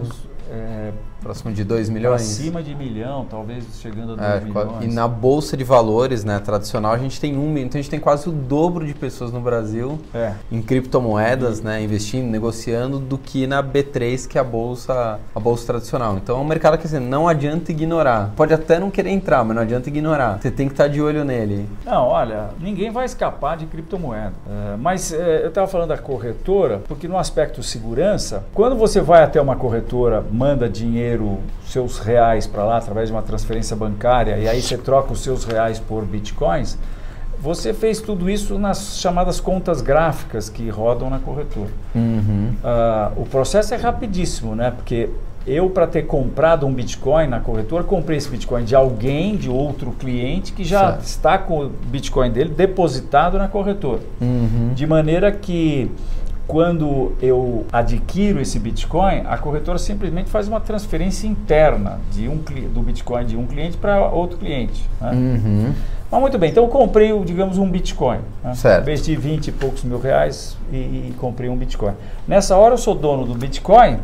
é, 0.50 0.92
próximo 1.26 1.52
de 1.52 1.64
2 1.64 1.88
milhões? 1.88 2.22
Acima 2.22 2.62
de 2.62 2.74
milhão, 2.74 3.26
talvez 3.28 3.64
chegando 3.80 4.12
a 4.12 4.16
2 4.16 4.28
é, 4.28 4.40
milhões. 4.40 4.84
E 4.84 4.94
na 4.94 5.08
bolsa 5.08 5.56
de 5.56 5.64
valores, 5.64 6.24
né, 6.24 6.38
tradicional, 6.38 6.92
a 6.92 6.98
gente 6.98 7.20
tem 7.20 7.36
um 7.36 7.50
milhão. 7.50 7.66
Então 7.66 7.78
a 7.78 7.82
gente 7.82 7.90
tem 7.90 7.98
quase 7.98 8.28
o 8.28 8.32
dobro 8.32 8.86
de 8.86 8.94
pessoas 8.94 9.32
no 9.32 9.40
Brasil 9.40 9.98
é. 10.14 10.34
em 10.50 10.62
criptomoedas, 10.62 11.58
e... 11.58 11.64
né, 11.64 11.82
investindo, 11.82 12.30
negociando, 12.30 13.00
do 13.00 13.18
que 13.18 13.46
na 13.46 13.62
B3, 13.62 14.28
que 14.28 14.38
é 14.38 14.40
a 14.40 14.44
bolsa, 14.44 15.18
a 15.34 15.40
bolsa 15.40 15.66
tradicional. 15.66 16.16
Então 16.16 16.38
é 16.38 16.40
um 16.40 16.44
mercado 16.44 16.78
que 16.78 16.86
assim, 16.86 17.00
não 17.00 17.26
adianta 17.26 17.72
ignorar. 17.72 18.32
Pode 18.36 18.54
até 18.54 18.78
não 18.78 18.90
querer 18.90 19.10
entrar, 19.10 19.44
mas 19.44 19.56
não 19.56 19.62
adianta 19.62 19.88
ignorar. 19.88 20.38
Você 20.40 20.50
tem 20.50 20.68
que 20.68 20.74
estar 20.74 20.86
de 20.86 21.02
olho 21.02 21.24
nele. 21.24 21.68
Não, 21.84 22.06
olha, 22.06 22.50
ninguém 22.60 22.90
vai 22.90 23.04
escapar 23.04 23.56
de 23.56 23.66
criptomoeda. 23.66 24.32
É, 24.48 24.76
mas 24.76 25.12
é, 25.12 25.42
eu 25.42 25.48
estava 25.48 25.66
falando 25.66 25.88
da 25.88 25.98
corretora, 25.98 26.80
porque 26.86 27.08
no 27.08 27.18
aspecto 27.18 27.62
segurança, 27.64 28.44
quando 28.54 28.76
você 28.76 29.00
vai 29.00 29.24
até 29.24 29.40
uma 29.40 29.56
corretora, 29.56 30.24
manda 30.30 30.68
dinheiro 30.68 31.15
dinheiro, 31.16 31.38
seus 31.66 31.98
reais 31.98 32.46
para 32.46 32.64
lá 32.64 32.76
através 32.76 33.08
de 33.08 33.14
uma 33.14 33.22
transferência 33.22 33.74
bancária 33.74 34.38
e 34.38 34.48
aí 34.48 34.60
você 34.60 34.76
troca 34.76 35.12
os 35.12 35.20
seus 35.20 35.44
reais 35.44 35.78
por 35.78 36.04
bitcoins, 36.04 36.78
você 37.40 37.74
fez 37.74 38.00
tudo 38.00 38.30
isso 38.30 38.58
nas 38.58 38.98
chamadas 38.98 39.40
contas 39.40 39.80
gráficas 39.80 40.48
que 40.48 40.68
rodam 40.68 41.10
na 41.10 41.18
corretora. 41.18 41.70
Uhum. 41.94 42.54
Uh, 42.62 43.22
o 43.22 43.26
processo 43.26 43.74
é 43.74 43.76
rapidíssimo, 43.76 44.54
né? 44.54 44.70
Porque 44.70 45.10
eu, 45.46 45.68
para 45.70 45.86
ter 45.86 46.02
comprado 46.06 46.66
um 46.66 46.72
Bitcoin 46.72 47.28
na 47.28 47.38
corretora, 47.38 47.84
comprei 47.84 48.18
esse 48.18 48.28
Bitcoin 48.28 48.64
de 48.64 48.74
alguém, 48.74 49.36
de 49.36 49.48
outro 49.48 49.92
cliente, 49.92 50.52
que 50.52 50.64
já 50.64 50.94
certo. 50.94 51.04
está 51.04 51.38
com 51.38 51.66
o 51.66 51.68
Bitcoin 51.68 52.30
dele 52.30 52.50
depositado 52.50 53.38
na 53.38 53.46
corretora. 53.46 54.00
Uhum. 54.20 54.72
De 54.74 54.86
maneira 54.86 55.30
que 55.30 55.88
quando 56.46 57.12
eu 57.20 57.66
adquiro 57.72 58.40
esse 58.40 58.58
Bitcoin, 58.58 59.22
a 59.26 59.36
corretora 59.36 59.78
simplesmente 59.78 60.30
faz 60.30 60.46
uma 60.46 60.60
transferência 60.60 61.26
interna 61.26 62.00
de 62.12 62.28
um, 62.28 62.36
do 62.36 62.82
Bitcoin 62.82 63.26
de 63.26 63.36
um 63.36 63.46
cliente 63.46 63.76
para 63.76 64.08
outro 64.10 64.38
cliente. 64.38 64.88
Né? 65.00 65.10
Uhum. 65.10 65.74
Mas 66.08 66.20
muito 66.20 66.38
bem, 66.38 66.50
então 66.50 66.62
eu 66.62 66.70
comprei, 66.70 67.12
digamos, 67.24 67.58
um 67.58 67.68
Bitcoin. 67.68 68.20
Né? 68.44 68.54
Certo. 68.54 68.82
Investi 68.82 69.16
20 69.16 69.48
e 69.48 69.52
poucos 69.52 69.82
mil 69.82 69.98
reais 69.98 70.56
e, 70.70 70.76
e 70.76 71.14
comprei 71.18 71.50
um 71.50 71.56
Bitcoin. 71.56 71.94
Nessa 72.28 72.56
hora 72.56 72.74
eu 72.74 72.78
sou 72.78 72.94
dono 72.94 73.26
do 73.26 73.34
Bitcoin, 73.34 73.98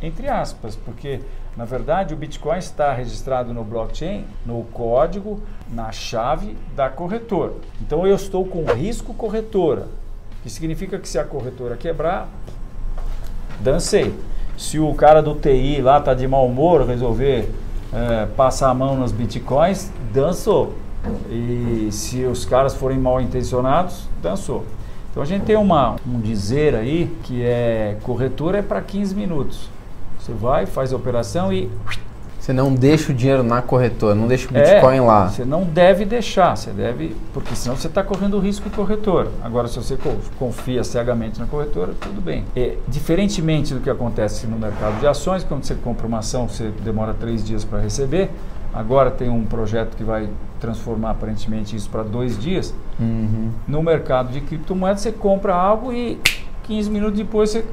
entre 0.00 0.28
aspas, 0.28 0.76
porque 0.76 1.20
na 1.56 1.64
verdade 1.64 2.14
o 2.14 2.16
Bitcoin 2.16 2.58
está 2.58 2.92
registrado 2.92 3.52
no 3.52 3.64
blockchain, 3.64 4.24
no 4.46 4.62
código, 4.72 5.40
na 5.72 5.90
chave 5.90 6.56
da 6.76 6.88
corretora. 6.88 7.54
Então 7.82 8.06
eu 8.06 8.14
estou 8.14 8.44
com 8.44 8.64
risco 8.64 9.12
corretora 9.12 9.88
que 10.44 10.50
significa 10.50 10.98
que 10.98 11.08
se 11.08 11.18
a 11.18 11.24
corretora 11.24 11.74
quebrar, 11.74 12.28
dancei. 13.60 14.14
Se 14.58 14.78
o 14.78 14.92
cara 14.92 15.22
do 15.22 15.34
TI 15.34 15.80
lá 15.80 15.98
tá 15.98 16.12
de 16.12 16.28
mau 16.28 16.46
humor, 16.46 16.86
resolver 16.86 17.48
é, 17.90 18.26
passar 18.36 18.68
a 18.68 18.74
mão 18.74 18.94
nos 18.94 19.10
bitcoins, 19.10 19.90
dançou. 20.12 20.74
E 21.30 21.88
se 21.90 22.24
os 22.24 22.44
caras 22.44 22.74
forem 22.74 22.98
mal 22.98 23.22
intencionados, 23.22 24.06
dançou. 24.22 24.66
Então 25.10 25.22
a 25.22 25.26
gente 25.26 25.46
tem 25.46 25.56
uma, 25.56 25.96
um 26.06 26.20
dizer 26.20 26.74
aí 26.74 27.10
que 27.22 27.42
é 27.42 27.96
corretora 28.02 28.58
é 28.58 28.62
para 28.62 28.82
15 28.82 29.14
minutos. 29.14 29.70
Você 30.20 30.32
vai, 30.32 30.66
faz 30.66 30.92
a 30.92 30.96
operação 30.96 31.50
e 31.50 31.70
você 32.44 32.52
não 32.52 32.74
deixa 32.74 33.10
o 33.10 33.14
dinheiro 33.14 33.42
na 33.42 33.62
corretora, 33.62 34.14
não 34.14 34.28
deixa 34.28 34.46
o 34.50 34.52
Bitcoin 34.52 34.98
é, 34.98 35.00
lá. 35.00 35.28
Você 35.28 35.46
não 35.46 35.64
deve 35.64 36.04
deixar, 36.04 36.54
você 36.54 36.72
deve, 36.72 37.16
porque 37.32 37.56
senão 37.56 37.74
você 37.74 37.86
está 37.86 38.02
correndo 38.02 38.36
o 38.36 38.38
risco 38.38 38.68
de 38.68 38.76
corretora. 38.76 39.30
Agora, 39.42 39.66
se 39.66 39.76
você 39.76 39.96
confia 40.38 40.84
cegamente 40.84 41.40
na 41.40 41.46
corretora, 41.46 41.94
tudo 41.98 42.20
bem. 42.20 42.44
É, 42.54 42.76
diferentemente 42.86 43.72
do 43.72 43.80
que 43.80 43.88
acontece 43.88 44.46
no 44.46 44.58
mercado 44.58 45.00
de 45.00 45.06
ações, 45.06 45.42
quando 45.42 45.64
você 45.64 45.74
compra 45.74 46.06
uma 46.06 46.18
ação, 46.18 46.46
você 46.46 46.70
demora 46.84 47.14
três 47.14 47.42
dias 47.42 47.64
para 47.64 47.78
receber. 47.78 48.30
Agora 48.74 49.10
tem 49.10 49.30
um 49.30 49.46
projeto 49.46 49.96
que 49.96 50.04
vai 50.04 50.28
transformar 50.60 51.12
aparentemente 51.12 51.74
isso 51.74 51.88
para 51.88 52.02
dois 52.02 52.38
dias. 52.38 52.74
Uhum. 53.00 53.52
No 53.66 53.82
mercado 53.82 54.30
de 54.30 54.42
criptomoedas, 54.42 55.00
você 55.00 55.12
compra 55.12 55.54
algo 55.54 55.94
e 55.94 56.20
15 56.64 56.90
minutos 56.90 57.16
depois 57.16 57.48
você 57.48 57.64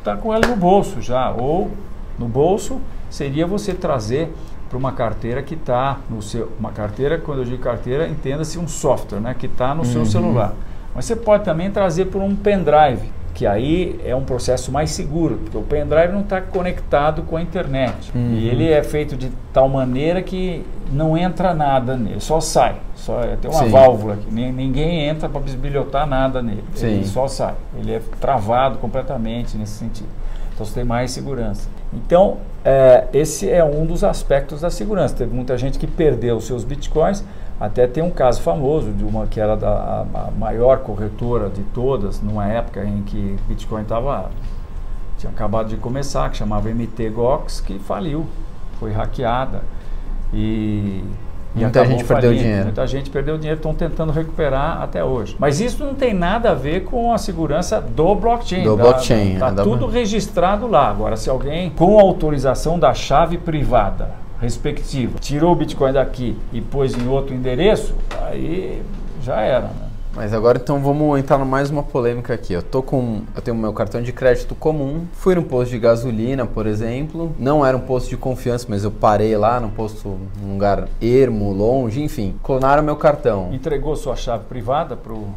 está 0.00 0.18
com 0.18 0.34
ela 0.34 0.46
no 0.46 0.56
bolso 0.56 1.00
já, 1.00 1.30
ou 1.30 1.70
no 2.18 2.28
bolso 2.28 2.78
seria 3.10 3.46
você 3.46 3.72
trazer 3.72 4.32
para 4.68 4.78
uma 4.78 4.92
carteira 4.92 5.42
que 5.42 5.54
está 5.54 5.98
no 6.08 6.20
seu. 6.20 6.52
Uma 6.58 6.70
carteira, 6.70 7.18
quando 7.18 7.38
eu 7.38 7.44
digo 7.44 7.62
carteira, 7.62 8.06
entenda-se 8.06 8.58
um 8.58 8.68
software 8.68 9.20
né, 9.20 9.34
que 9.38 9.46
está 9.46 9.74
no 9.74 9.82
uhum. 9.82 9.84
seu 9.84 10.06
celular. 10.06 10.54
Mas 10.94 11.06
você 11.06 11.16
pode 11.16 11.44
também 11.44 11.70
trazer 11.70 12.06
por 12.06 12.20
um 12.20 12.34
pendrive, 12.34 13.10
que 13.34 13.46
aí 13.46 14.00
é 14.04 14.14
um 14.14 14.24
processo 14.24 14.72
mais 14.72 14.90
seguro, 14.90 15.36
porque 15.36 15.56
o 15.56 15.62
pendrive 15.62 16.12
não 16.12 16.20
está 16.20 16.40
conectado 16.40 17.22
com 17.22 17.36
a 17.36 17.42
internet. 17.42 18.10
Uhum. 18.14 18.34
E 18.34 18.48
ele 18.48 18.68
é 18.68 18.82
feito 18.82 19.16
de 19.16 19.30
tal 19.52 19.68
maneira 19.68 20.22
que 20.22 20.64
não 20.92 21.16
entra 21.16 21.54
nada 21.54 21.96
nele, 21.96 22.20
só 22.20 22.40
sai. 22.40 22.76
Só 22.94 23.22
é, 23.22 23.36
tem 23.36 23.50
uma 23.50 23.64
Sim. 23.64 23.70
válvula 23.70 24.14
aqui, 24.14 24.30
ninguém 24.30 25.08
entra 25.08 25.28
para 25.28 25.40
bisbilhotar 25.40 26.06
nada 26.06 26.42
nele. 26.42 26.64
Sim. 26.74 26.86
Ele 26.86 27.06
só 27.06 27.28
sai. 27.28 27.54
Ele 27.78 27.92
é 27.92 28.02
travado 28.20 28.78
completamente 28.78 29.56
nesse 29.56 29.74
sentido. 29.74 30.08
Então 30.52 30.66
você 30.66 30.74
tem 30.74 30.84
mais 30.84 31.12
segurança. 31.12 31.68
Então, 31.92 32.38
é, 32.64 33.08
esse 33.12 33.48
é 33.48 33.64
um 33.64 33.86
dos 33.86 34.04
aspectos 34.04 34.60
da 34.60 34.70
segurança. 34.70 35.14
Teve 35.14 35.34
muita 35.34 35.56
gente 35.56 35.78
que 35.78 35.86
perdeu 35.86 36.40
seus 36.40 36.64
bitcoins. 36.64 37.24
Até 37.60 37.86
tem 37.86 38.02
um 38.02 38.10
caso 38.10 38.40
famoso 38.40 38.92
de 38.92 39.04
uma 39.04 39.26
que 39.26 39.40
era 39.40 39.56
da, 39.56 39.68
a, 39.68 40.00
a 40.28 40.30
maior 40.30 40.78
corretora 40.78 41.48
de 41.48 41.62
todas, 41.74 42.20
numa 42.20 42.46
época 42.46 42.84
em 42.84 43.02
que 43.02 43.36
Bitcoin 43.48 43.82
estava 43.82 44.30
tinha 45.18 45.32
acabado 45.32 45.68
de 45.68 45.76
começar, 45.76 46.30
que 46.30 46.36
chamava 46.36 46.68
MTGOX, 46.68 47.60
que 47.60 47.78
faliu, 47.80 48.24
foi 48.78 48.92
hackeada. 48.92 49.62
E 50.32 51.02
Muita 51.54 51.84
gente 51.84 52.04
perdeu 52.04 52.34
dinheiro. 52.34 52.64
Muita 52.64 52.86
gente 52.86 53.10
perdeu 53.10 53.36
dinheiro, 53.36 53.58
estão 53.58 53.74
tentando 53.74 54.12
recuperar 54.12 54.82
até 54.82 55.02
hoje. 55.02 55.36
Mas 55.38 55.60
isso 55.60 55.84
não 55.84 55.94
tem 55.94 56.14
nada 56.14 56.50
a 56.50 56.54
ver 56.54 56.84
com 56.84 57.12
a 57.12 57.18
segurança 57.18 57.80
do 57.80 58.14
blockchain. 58.14 58.64
Do 58.64 58.76
da, 58.76 58.82
blockchain. 58.82 59.34
Está 59.34 59.52
tudo 59.52 59.86
registrado 59.86 60.66
lá. 60.66 60.88
Agora, 60.88 61.16
se 61.16 61.28
alguém, 61.28 61.70
com 61.70 61.98
autorização 61.98 62.78
da 62.78 62.94
chave 62.94 63.38
privada 63.38 64.10
respectiva, 64.40 65.18
tirou 65.18 65.52
o 65.52 65.56
Bitcoin 65.56 65.92
daqui 65.92 66.36
e 66.52 66.60
pôs 66.60 66.96
em 66.96 67.08
outro 67.08 67.34
endereço, 67.34 67.94
aí 68.22 68.82
já 69.22 69.40
era. 69.40 69.66
Né? 69.66 69.87
Mas 70.18 70.34
agora 70.34 70.58
então 70.60 70.80
vamos 70.80 71.16
entrar 71.16 71.38
mais 71.44 71.70
uma 71.70 71.80
polêmica 71.80 72.34
aqui. 72.34 72.52
Eu 72.52 72.60
tô 72.60 72.82
com, 72.82 73.22
eu 73.36 73.40
tenho 73.40 73.56
meu 73.56 73.72
cartão 73.72 74.02
de 74.02 74.12
crédito 74.12 74.52
comum. 74.52 75.06
Fui 75.12 75.32
num 75.36 75.44
posto 75.44 75.70
de 75.70 75.78
gasolina, 75.78 76.44
por 76.44 76.66
exemplo. 76.66 77.32
Não 77.38 77.64
era 77.64 77.76
um 77.76 77.80
posto 77.80 78.08
de 78.08 78.16
confiança, 78.16 78.66
mas 78.68 78.82
eu 78.82 78.90
parei 78.90 79.36
lá 79.36 79.60
num 79.60 79.70
posto, 79.70 80.18
num 80.42 80.54
lugar 80.54 80.88
ermo, 81.00 81.52
longe, 81.52 82.02
enfim. 82.02 82.34
Clonaram 82.42 82.82
meu 82.82 82.96
cartão. 82.96 83.50
Entregou 83.52 83.94
sua 83.94 84.16
chave 84.16 84.42
privada 84.48 84.96
pro 84.96 85.28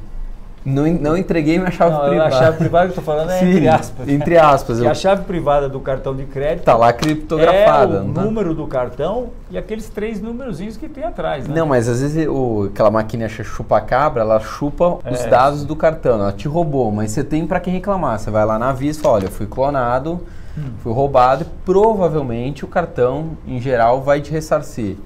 não, 0.63 0.85
não 0.85 1.17
entreguei 1.17 1.57
minha 1.57 1.71
chave 1.71 1.91
não, 1.91 2.07
privada. 2.07 2.35
A 2.35 2.39
chave 2.39 2.57
privada 2.57 2.85
que 2.85 2.97
eu 2.97 3.01
estou 3.01 3.03
falando 3.03 3.31
é 3.31 3.39
Sim, 3.39 3.49
entre 3.49 3.67
aspas. 3.67 4.07
Entre 4.07 4.37
aspas. 4.37 4.79
Eu... 4.79 4.89
a 4.89 4.93
chave 4.93 5.23
privada 5.23 5.67
do 5.67 5.79
cartão 5.79 6.15
de 6.15 6.25
crédito 6.25 6.59
está 6.59 6.75
lá 6.75 6.93
criptografada. 6.93 7.97
É 7.97 8.01
o 8.01 8.13
tá? 8.13 8.21
número 8.21 8.53
do 8.53 8.67
cartão 8.67 9.29
e 9.49 9.57
aqueles 9.57 9.89
três 9.89 10.21
númerozinhos 10.21 10.77
que 10.77 10.87
tem 10.87 11.03
atrás. 11.03 11.47
Né? 11.47 11.55
Não, 11.55 11.65
mas 11.65 11.89
às 11.89 12.01
vezes 12.01 12.27
o, 12.27 12.69
aquela 12.71 12.91
maquininha 12.91 13.27
chupa-cabra, 13.29 14.21
ela 14.21 14.39
chupa 14.39 14.99
é. 15.03 15.11
os 15.11 15.25
dados 15.25 15.65
do 15.65 15.75
cartão. 15.75 16.19
Ela 16.19 16.31
te 16.31 16.47
roubou, 16.47 16.91
mas 16.91 17.11
você 17.11 17.23
tem 17.23 17.47
para 17.47 17.59
quem 17.59 17.73
reclamar. 17.73 18.19
Você 18.19 18.29
vai 18.29 18.45
lá 18.45 18.59
na 18.59 18.71
Visa 18.71 18.99
e 18.99 19.01
fala, 19.01 19.15
olha, 19.15 19.25
eu 19.25 19.31
fui 19.31 19.47
clonado, 19.47 20.21
hum. 20.55 20.71
fui 20.83 20.93
roubado 20.93 21.43
e 21.43 21.45
provavelmente 21.65 22.63
o 22.63 22.67
cartão, 22.67 23.31
em 23.47 23.59
geral, 23.59 24.01
vai 24.01 24.21
te 24.21 24.31
ressarcir. 24.31 24.97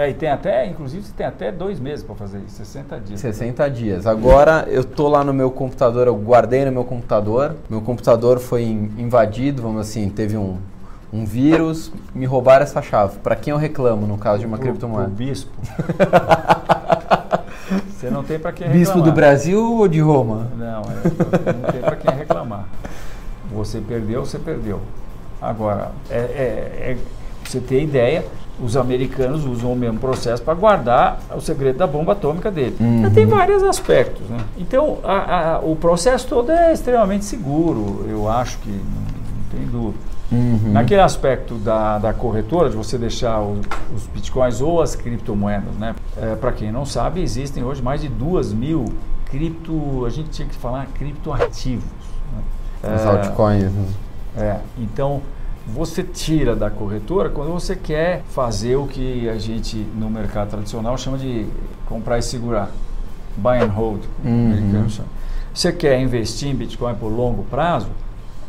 É, 0.00 0.08
e 0.08 0.14
tem 0.14 0.30
até, 0.30 0.66
inclusive, 0.66 1.02
você 1.02 1.12
tem 1.14 1.26
até 1.26 1.52
dois 1.52 1.78
meses 1.78 2.02
para 2.02 2.14
fazer 2.14 2.38
isso, 2.38 2.56
60 2.56 3.00
dias. 3.00 3.20
60 3.20 3.70
dias. 3.70 4.06
Agora 4.06 4.64
eu 4.66 4.82
tô 4.82 5.08
lá 5.08 5.22
no 5.22 5.34
meu 5.34 5.50
computador, 5.50 6.06
eu 6.06 6.16
guardei 6.16 6.64
no 6.64 6.72
meu 6.72 6.84
computador. 6.84 7.54
Meu 7.68 7.82
computador 7.82 8.38
foi 8.38 8.62
invadido, 8.62 9.60
vamos 9.60 9.82
assim, 9.82 10.08
teve 10.08 10.38
um, 10.38 10.56
um 11.12 11.26
vírus, 11.26 11.92
me 12.14 12.24
roubaram 12.24 12.62
essa 12.62 12.80
chave. 12.80 13.18
Para 13.18 13.36
quem 13.36 13.50
eu 13.50 13.58
reclamo 13.58 14.06
no 14.06 14.16
caso 14.16 14.38
de 14.38 14.46
uma 14.46 14.56
pro, 14.56 14.68
criptomoeda? 14.68 15.08
Pro 15.08 15.16
bispo. 15.16 15.52
você 17.90 18.08
não 18.08 18.24
tem 18.24 18.38
para 18.38 18.52
quem 18.52 18.68
reclamar. 18.68 18.86
Bispo 18.86 19.02
do 19.02 19.12
Brasil 19.12 19.62
ou 19.62 19.86
de 19.86 20.00
Roma? 20.00 20.48
Não, 20.56 20.80
é, 20.80 21.52
não 21.52 21.72
tem 21.72 21.82
para 21.82 21.96
quem 21.96 22.14
reclamar. 22.14 22.66
Você 23.52 23.82
perdeu, 23.82 24.24
você 24.24 24.38
perdeu. 24.38 24.80
Agora, 25.42 25.92
é, 26.08 26.16
é, 26.16 26.92
é 26.92 26.96
você 27.44 27.60
ter 27.60 27.82
ideia, 27.82 28.24
os 28.62 28.76
americanos 28.76 29.44
usam 29.44 29.72
o 29.72 29.76
mesmo 29.76 29.98
processo 29.98 30.42
para 30.42 30.54
guardar 30.54 31.20
o 31.34 31.40
segredo 31.40 31.78
da 31.78 31.86
bomba 31.86 32.12
atômica 32.12 32.50
dele. 32.50 32.76
Uhum. 32.80 33.10
Tem 33.10 33.26
vários 33.26 33.62
aspectos. 33.62 34.28
Né? 34.28 34.38
Então, 34.58 34.98
a, 35.02 35.54
a, 35.54 35.58
o 35.60 35.74
processo 35.76 36.28
todo 36.28 36.50
é 36.50 36.72
extremamente 36.72 37.24
seguro, 37.24 38.04
eu 38.08 38.28
acho 38.28 38.58
que 38.58 38.70
não, 38.70 39.58
tem 39.58 39.66
dúvida. 39.66 40.10
Uhum. 40.30 40.72
Naquele 40.72 41.00
aspecto 41.00 41.54
da, 41.56 41.98
da 41.98 42.12
corretora, 42.12 42.70
de 42.70 42.76
você 42.76 42.96
deixar 42.96 43.40
os, 43.40 43.60
os 43.94 44.06
bitcoins 44.06 44.60
ou 44.60 44.80
as 44.80 44.94
criptomoedas, 44.94 45.74
né? 45.74 45.96
É, 46.16 46.36
para 46.36 46.52
quem 46.52 46.70
não 46.70 46.86
sabe, 46.86 47.20
existem 47.20 47.64
hoje 47.64 47.82
mais 47.82 48.00
de 48.00 48.08
duas 48.08 48.52
mil 48.52 48.84
cripto, 49.26 50.04
a 50.06 50.10
gente 50.10 50.30
tinha 50.30 50.46
que 50.46 50.54
falar 50.54 50.86
criptoativos. 50.94 51.84
Né? 52.32 52.94
Os 52.94 53.00
é, 53.00 53.06
altcoins. 53.06 53.72
Né? 53.72 53.86
É, 54.36 54.56
então 54.78 55.20
você 55.66 56.02
tira 56.02 56.56
da 56.56 56.70
corretora 56.70 57.28
quando 57.28 57.52
você 57.52 57.76
quer 57.76 58.22
fazer 58.30 58.76
o 58.76 58.86
que 58.86 59.28
a 59.28 59.38
gente 59.38 59.76
no 59.76 60.10
mercado 60.10 60.50
tradicional 60.50 60.96
chama 60.96 61.18
de 61.18 61.46
comprar 61.86 62.18
e 62.18 62.22
segurar. 62.22 62.70
Buy 63.36 63.58
and 63.58 63.66
hold. 63.66 64.02
Uhum. 64.24 64.86
Você 65.54 65.72
quer 65.72 66.00
investir 66.00 66.48
em 66.48 66.54
Bitcoin 66.54 66.94
por 66.94 67.08
longo 67.08 67.44
prazo? 67.44 67.88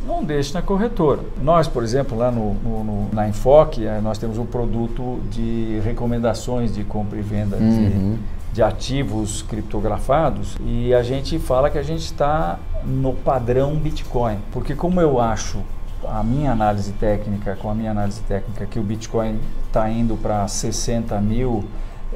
Não 0.06 0.24
deixe 0.24 0.54
na 0.54 0.62
corretora. 0.62 1.22
Nós, 1.42 1.68
por 1.68 1.84
exemplo, 1.84 2.18
lá 2.18 2.32
no, 2.32 2.56
no, 2.56 2.84
no 2.84 3.10
na 3.14 3.28
Enfoque, 3.28 3.86
eh, 3.86 4.00
nós 4.02 4.18
temos 4.18 4.40
um 4.40 4.46
produto 4.46 5.20
de 5.30 5.80
recomendações 5.84 6.74
de 6.74 6.84
compra 6.84 7.20
e 7.20 7.22
venda 7.22 7.58
uhum. 7.58 8.16
de, 8.16 8.54
de 8.54 8.64
ativos 8.64 9.44
criptografados 9.44 10.58
e 10.66 10.92
a 10.94 11.04
gente 11.04 11.38
fala 11.38 11.70
que 11.70 11.78
a 11.78 11.84
gente 11.84 12.02
está 12.02 12.58
no 12.84 13.14
padrão 13.14 13.76
Bitcoin. 13.76 14.40
Porque 14.52 14.74
como 14.74 15.00
eu 15.00 15.20
acho 15.20 15.60
a 16.08 16.24
minha 16.24 16.52
análise 16.52 16.92
técnica, 16.94 17.56
com 17.56 17.70
a 17.70 17.76
minha 17.76 17.92
análise 17.92 18.22
técnica, 18.22 18.66
que 18.66 18.80
o 18.80 18.84
Bitcoin 18.84 19.40
está 19.68 19.90
indo 19.90 20.16
para 20.18 20.48
60 20.48 21.20
mil 21.22 21.66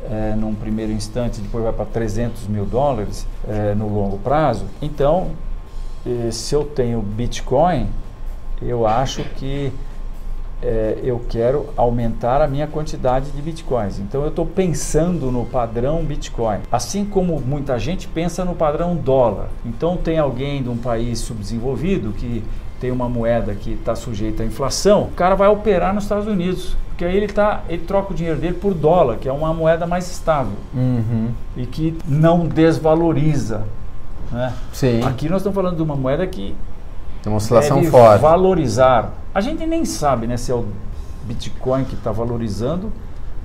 é, 0.10 0.36
num 0.36 0.54
primeiro 0.54 0.92
instante, 0.92 1.42
depois 1.42 1.64
vai 1.64 1.74
para 1.74 1.86
300 1.86 2.48
mil 2.48 2.66
dólares 2.66 3.26
é, 3.48 3.74
no 3.74 3.88
longo 3.88 4.18
prazo. 4.20 4.66
Então, 4.82 5.32
eh, 6.06 6.30
se 6.32 6.54
eu 6.54 6.64
tenho 6.64 7.02
Bitcoin, 7.02 7.90
eu 8.62 8.86
acho 8.86 9.24
que 9.24 9.74
é, 10.62 11.00
eu 11.04 11.22
quero 11.28 11.68
aumentar 11.76 12.42
a 12.42 12.48
minha 12.48 12.68
quantidade 12.68 13.32
de 13.32 13.42
bitcoins. 13.42 14.00
Então 14.00 14.22
eu 14.22 14.30
estou 14.30 14.46
pensando 14.46 15.32
no 15.32 15.46
padrão 15.46 16.04
Bitcoin, 16.04 16.60
assim 16.72 17.06
como 17.06 17.40
muita 17.40 17.78
gente 17.78 18.08
pensa 18.08 18.46
no 18.46 18.56
padrão 18.56 18.96
dólar. 18.96 19.50
Então 19.66 19.98
tem 19.98 20.18
alguém 20.18 20.64
de 20.64 20.70
um 20.70 20.78
país 20.78 21.20
subdesenvolvido 21.20 22.14
que 22.14 22.44
tem 22.80 22.92
uma 22.92 23.08
moeda 23.08 23.54
que 23.56 23.72
está 23.74 23.96
sujeita 23.96 24.44
à 24.44 24.46
inflação, 24.46 25.04
o 25.04 25.12
cara 25.12 25.36
vai 25.36 25.48
operar 25.48 25.94
nos 25.94 26.04
Estados 26.04 26.28
Unidos. 26.28 26.76
Porque 26.90 27.04
aí 27.04 27.18
ele, 27.18 27.28
tá, 27.28 27.62
ele 27.68 27.84
troca 27.84 28.14
o 28.14 28.16
dinheiro 28.16 28.40
dele 28.40 28.54
por 28.54 28.74
dólar, 28.74 29.18
que 29.18 29.28
é 29.28 29.32
uma 29.32 29.54
moeda 29.54 29.86
mais 29.86 30.10
estável 30.10 30.54
uhum. 30.74 31.30
e 31.58 31.66
que 31.66 31.98
não 32.08 32.48
desvaloriza. 32.48 33.64
Né? 34.32 34.54
Sim. 34.72 35.04
Aqui 35.04 35.28
nós 35.28 35.42
estamos 35.42 35.56
falando 35.56 35.76
de 35.76 35.84
uma 35.84 35.96
moeda 35.96 36.26
que 36.26 36.56
tem 37.22 37.32
uma 37.34 37.38
oscilação 37.38 37.84
forte. 37.86 38.22
valorizar. 38.22 39.12
A 39.34 39.42
gente 39.42 39.66
nem 39.66 39.84
sabe 39.84 40.26
né, 40.28 40.38
se 40.38 40.52
é 40.52 40.56
o 40.56 40.66
Bitcoin 41.26 41.84
que 41.84 41.96
está 41.96 42.12
valorizando 42.12 42.92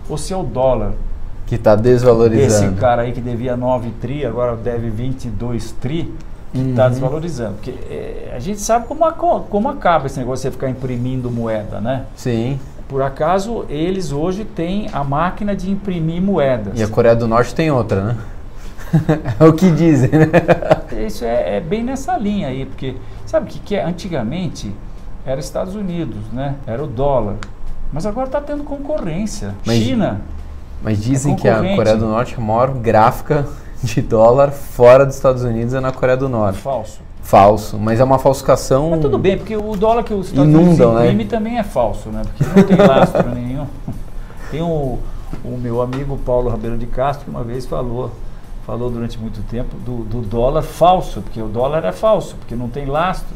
ou 0.08 0.16
se 0.16 0.32
é 0.32 0.36
o 0.36 0.42
dólar. 0.42 0.92
Que 1.46 1.56
está 1.56 1.74
desvalorizando. 1.74 2.66
Esse 2.66 2.80
cara 2.80 3.02
aí 3.02 3.12
que 3.12 3.20
devia 3.20 3.56
9 3.56 3.90
tri, 4.00 4.24
agora 4.24 4.54
deve 4.54 4.90
22 4.90 5.72
tri 5.72 6.12
está 6.54 6.84
uhum. 6.84 6.90
desvalorizando. 6.90 7.54
Porque 7.54 7.70
é, 7.90 8.32
a 8.34 8.38
gente 8.38 8.60
sabe 8.60 8.86
como, 8.86 9.04
a, 9.04 9.12
como 9.12 9.68
acaba 9.68 10.06
esse 10.06 10.18
negócio 10.18 10.42
de 10.42 10.50
você 10.50 10.50
ficar 10.50 10.68
imprimindo 10.68 11.30
moeda, 11.30 11.80
né? 11.80 12.04
Sim. 12.16 12.58
Por 12.88 13.02
acaso, 13.02 13.64
eles 13.68 14.10
hoje 14.10 14.44
têm 14.44 14.88
a 14.92 15.04
máquina 15.04 15.54
de 15.54 15.70
imprimir 15.70 16.20
moedas. 16.20 16.78
E 16.78 16.82
a 16.82 16.88
Coreia 16.88 17.14
do 17.14 17.28
Norte 17.28 17.54
tem 17.54 17.70
outra, 17.70 18.02
né? 18.02 18.16
é 19.38 19.44
o 19.44 19.52
que 19.52 19.70
dizem, 19.70 20.10
né? 20.10 20.26
Isso 21.06 21.24
é, 21.24 21.58
é, 21.58 21.60
bem 21.60 21.84
nessa 21.84 22.16
linha 22.16 22.48
aí, 22.48 22.66
porque 22.66 22.96
sabe 23.24 23.46
o 23.46 23.48
que, 23.48 23.60
que 23.60 23.76
é? 23.76 23.84
Antigamente 23.84 24.74
era 25.24 25.38
Estados 25.38 25.76
Unidos, 25.76 26.18
né? 26.32 26.56
Era 26.66 26.82
o 26.82 26.88
dólar. 26.88 27.36
Mas 27.92 28.06
agora 28.06 28.26
está 28.26 28.40
tendo 28.40 28.64
concorrência. 28.64 29.54
Mas, 29.64 29.78
China. 29.78 30.20
Mas 30.82 31.00
dizem 31.00 31.34
é 31.34 31.36
que 31.36 31.48
a 31.48 31.76
Coreia 31.76 31.96
do 31.96 32.06
Norte 32.06 32.34
é 32.34 32.38
a 32.38 32.40
maior 32.40 32.70
gráfica 32.74 33.46
de 33.82 34.02
dólar 34.02 34.50
fora 34.50 35.06
dos 35.06 35.14
Estados 35.14 35.42
Unidos 35.42 35.74
é 35.74 35.80
na 35.80 35.92
Coreia 35.92 36.16
do 36.16 36.28
Norte. 36.28 36.60
Falso. 36.60 37.00
Falso, 37.22 37.78
mas 37.78 38.00
é 38.00 38.04
uma 38.04 38.18
falsificação. 38.18 38.90
Mas 38.90 39.00
tudo 39.00 39.18
bem, 39.18 39.36
porque 39.36 39.56
o 39.56 39.76
dólar 39.76 40.02
que 40.02 40.12
os 40.12 40.28
Estados 40.28 40.50
Inundam, 40.50 40.90
Unidos 40.90 41.04
imprime 41.04 41.24
né? 41.24 41.30
também 41.30 41.58
é 41.58 41.62
falso, 41.62 42.08
né? 42.08 42.22
Porque 42.24 42.44
não 42.44 42.66
tem 42.66 42.76
lastro 42.76 43.28
nenhum. 43.30 43.66
Tem 44.50 44.62
o, 44.62 44.98
o 45.44 45.58
meu 45.58 45.80
amigo 45.80 46.18
Paulo 46.18 46.50
Rabelo 46.50 46.76
de 46.76 46.86
Castro 46.86 47.24
que 47.24 47.30
uma 47.30 47.44
vez 47.44 47.66
falou, 47.66 48.10
falou 48.66 48.90
durante 48.90 49.18
muito 49.18 49.42
tempo 49.42 49.76
do, 49.76 50.04
do 50.04 50.22
dólar 50.22 50.62
falso, 50.62 51.20
porque 51.20 51.40
o 51.40 51.46
dólar 51.46 51.84
é 51.84 51.92
falso, 51.92 52.34
porque 52.36 52.56
não 52.56 52.68
tem 52.68 52.86
lastro, 52.86 53.28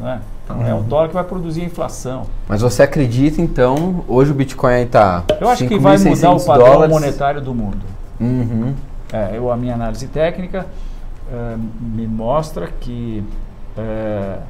não 0.00 0.08
é? 0.08 0.18
Então 0.44 0.56
uhum. 0.56 0.66
é 0.66 0.74
o 0.74 0.78
uhum. 0.78 0.82
dólar 0.82 1.08
que 1.08 1.14
vai 1.14 1.24
produzir 1.24 1.62
a 1.62 1.64
inflação. 1.64 2.24
Mas 2.48 2.60
você 2.60 2.82
acredita 2.82 3.40
então, 3.40 4.04
hoje 4.08 4.32
o 4.32 4.34
Bitcoin 4.34 4.82
está 4.82 5.22
Eu 5.40 5.48
acho 5.48 5.66
que 5.68 5.78
vai 5.78 5.96
mudar 5.96 6.32
o 6.32 6.44
padrão 6.44 6.66
dólares. 6.66 6.92
monetário 6.92 7.40
do 7.40 7.54
mundo. 7.54 7.82
Uhum. 8.20 8.74
É, 9.12 9.36
eu, 9.36 9.52
a 9.52 9.56
minha 9.56 9.74
análise 9.74 10.08
técnica 10.08 10.66
uh, 11.30 11.60
me 11.80 12.06
mostra 12.06 12.66
que 12.66 13.22
uh, 13.76 14.42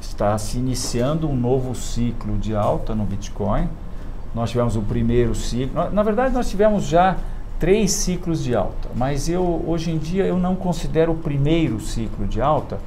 está 0.00 0.36
se 0.36 0.58
iniciando 0.58 1.26
um 1.28 1.34
novo 1.34 1.74
ciclo 1.74 2.36
de 2.36 2.54
alta 2.54 2.94
no 2.94 3.04
Bitcoin. 3.04 3.68
Nós 4.34 4.50
tivemos 4.50 4.76
o 4.76 4.82
primeiro 4.82 5.34
ciclo. 5.34 5.90
Na 5.90 6.02
verdade, 6.02 6.34
nós 6.34 6.50
tivemos 6.50 6.84
já 6.84 7.16
três 7.58 7.90
ciclos 7.92 8.44
de 8.44 8.54
alta, 8.54 8.90
mas 8.94 9.30
eu 9.30 9.64
hoje 9.66 9.90
em 9.90 9.96
dia 9.96 10.24
eu 10.24 10.38
não 10.38 10.54
considero 10.54 11.12
o 11.12 11.16
primeiro 11.16 11.80
ciclo 11.80 12.26
de 12.26 12.38
alta, 12.38 12.78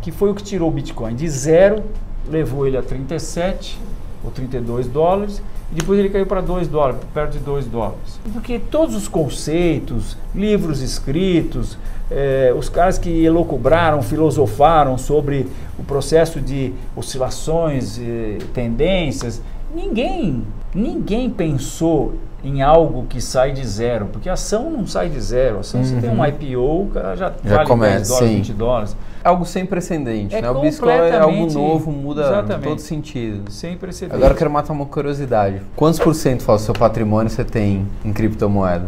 que 0.00 0.12
foi 0.12 0.30
o 0.30 0.34
que 0.34 0.44
tirou 0.44 0.68
o 0.68 0.72
Bitcoin 0.72 1.16
de 1.16 1.28
zero, 1.28 1.82
levou 2.28 2.68
ele 2.68 2.76
a 2.76 2.82
37 2.82 3.80
ou 4.24 4.30
32 4.30 4.86
dólares 4.86 5.42
e 5.72 5.76
depois 5.76 5.98
ele 5.98 6.10
caiu 6.10 6.26
para 6.26 6.40
2 6.40 6.68
dólares, 6.68 7.00
perto 7.14 7.32
de 7.32 7.38
2 7.38 7.66
dólares. 7.66 8.20
Porque 8.32 8.58
todos 8.58 8.94
os 8.94 9.08
conceitos, 9.08 10.16
livros 10.34 10.82
escritos, 10.82 11.78
eh, 12.10 12.52
os 12.56 12.68
caras 12.68 12.98
que 12.98 13.24
elocubraram, 13.24 14.02
filosofaram 14.02 14.98
sobre 14.98 15.48
o 15.78 15.82
processo 15.82 16.40
de 16.40 16.74
oscilações, 16.94 17.98
eh, 17.98 18.38
tendências, 18.52 19.40
ninguém, 19.74 20.44
ninguém 20.74 21.30
pensou 21.30 22.14
em 22.44 22.60
algo 22.62 23.06
que 23.08 23.20
sai 23.20 23.52
de 23.52 23.64
zero, 23.66 24.06
porque 24.06 24.28
a 24.28 24.32
ação 24.32 24.70
não 24.70 24.86
sai 24.86 25.08
de 25.08 25.20
zero. 25.20 25.58
A 25.58 25.60
ação, 25.60 25.80
uhum. 25.80 25.86
você 25.86 26.00
tem 26.00 26.10
um 26.10 26.18
uhum. 26.18 26.26
IPO, 26.26 26.90
já, 26.94 27.32
já 27.44 27.56
vale 27.56 27.68
começa, 27.68 27.96
10 27.96 28.08
dólares, 28.08 28.28
sim. 28.30 28.36
20 28.36 28.52
dólares. 28.52 28.96
Algo 29.24 29.44
sem 29.44 29.64
precedente, 29.64 30.34
é 30.34 30.42
né? 30.42 30.50
O 30.50 30.60
Bitcoin 30.60 30.90
é 30.90 31.18
algo 31.18 31.46
novo, 31.52 31.92
muda 31.92 32.22
exatamente. 32.22 32.66
em 32.66 32.68
todo 32.68 32.80
sentido. 32.80 33.50
Sem 33.50 33.76
precedente. 33.76 34.16
Agora 34.16 34.32
eu 34.32 34.36
quero 34.36 34.50
matar 34.50 34.72
uma 34.72 34.86
curiosidade. 34.86 35.62
Quantos 35.76 36.00
por 36.00 36.14
cento 36.14 36.44
do 36.44 36.58
seu 36.58 36.74
patrimônio 36.74 37.30
você 37.30 37.44
tem 37.44 37.86
em 38.04 38.12
criptomoeda? 38.12 38.86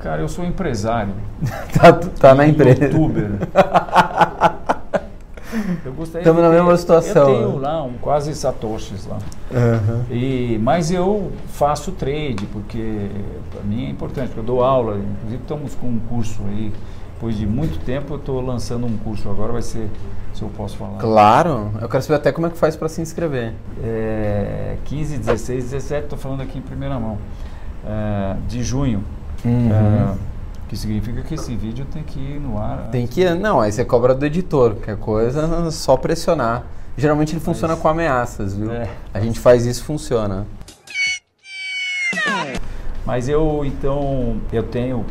Cara, 0.00 0.20
eu 0.20 0.28
sou 0.28 0.44
empresário. 0.44 1.14
tá 1.78 1.92
tá 1.92 2.34
na 2.34 2.44
empresa. 2.44 2.86
youtuber. 2.86 3.30
Estamos 6.18 6.42
na 6.42 6.48
mesma 6.48 6.76
situação. 6.76 7.28
Eu 7.30 7.36
tenho 7.36 7.58
lá 7.58 7.82
um 7.82 7.94
quase 7.94 8.34
satoshis 8.34 9.06
lá. 9.06 9.18
Uhum. 9.50 10.04
E, 10.10 10.58
mas 10.62 10.90
eu 10.90 11.32
faço 11.48 11.92
trade, 11.92 12.46
porque 12.52 13.08
para 13.50 13.62
mim 13.62 13.86
é 13.86 13.90
importante, 13.90 14.28
porque 14.28 14.40
eu 14.40 14.44
dou 14.44 14.64
aula. 14.64 14.98
Inclusive 14.98 15.42
estamos 15.42 15.74
com 15.74 15.86
um 15.86 15.98
curso 15.98 16.42
aí. 16.48 16.72
Depois 17.14 17.36
de 17.36 17.46
muito 17.46 17.78
tempo 17.84 18.14
eu 18.14 18.18
estou 18.18 18.40
lançando 18.40 18.86
um 18.86 18.96
curso. 18.96 19.28
Agora 19.28 19.52
vai 19.52 19.62
ser, 19.62 19.88
se 20.34 20.42
eu 20.42 20.48
posso 20.48 20.76
falar. 20.76 20.98
Claro, 20.98 21.70
eu 21.80 21.88
quero 21.88 22.02
saber 22.02 22.16
até 22.16 22.32
como 22.32 22.46
é 22.46 22.50
que 22.50 22.58
faz 22.58 22.74
para 22.74 22.88
se 22.88 23.00
inscrever. 23.00 23.52
É, 23.82 24.76
15, 24.84 25.18
16, 25.18 25.64
17, 25.70 26.04
estou 26.04 26.18
falando 26.18 26.40
aqui 26.40 26.58
em 26.58 26.62
primeira 26.62 26.98
mão. 26.98 27.18
É, 27.86 28.36
de 28.48 28.62
junho. 28.62 29.04
Uhum. 29.44 29.70
É, 29.70 30.31
que 30.72 30.78
significa 30.78 31.20
que 31.20 31.34
esse 31.34 31.54
vídeo 31.54 31.84
tem 31.92 32.02
que 32.02 32.18
ir 32.18 32.40
no 32.40 32.56
ar. 32.56 32.88
Tem 32.90 33.06
que 33.06 33.20
ir, 33.20 33.34
não, 33.34 33.60
aí 33.60 33.70
você 33.70 33.84
cobra 33.84 34.14
do 34.14 34.24
editor, 34.24 34.74
que 34.76 34.90
é 34.90 34.96
coisa 34.96 35.70
só 35.70 35.98
pressionar. 35.98 36.64
Geralmente 36.96 37.34
ele 37.34 37.40
funciona 37.40 37.74
Mas, 37.74 37.82
com 37.82 37.88
ameaças, 37.88 38.56
viu? 38.56 38.72
É. 38.72 38.88
A 39.12 39.20
gente 39.20 39.38
faz 39.38 39.66
isso 39.66 39.84
funciona. 39.84 40.46
Mas 43.04 43.28
eu, 43.28 43.62
então, 43.66 44.40
eu 44.50 44.62
tenho 44.62 45.04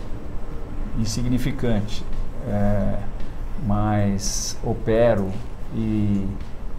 insignificante, 0.97 2.03
é, 2.49 2.95
mas 3.63 4.57
opero 4.63 5.29
e, 5.75 6.25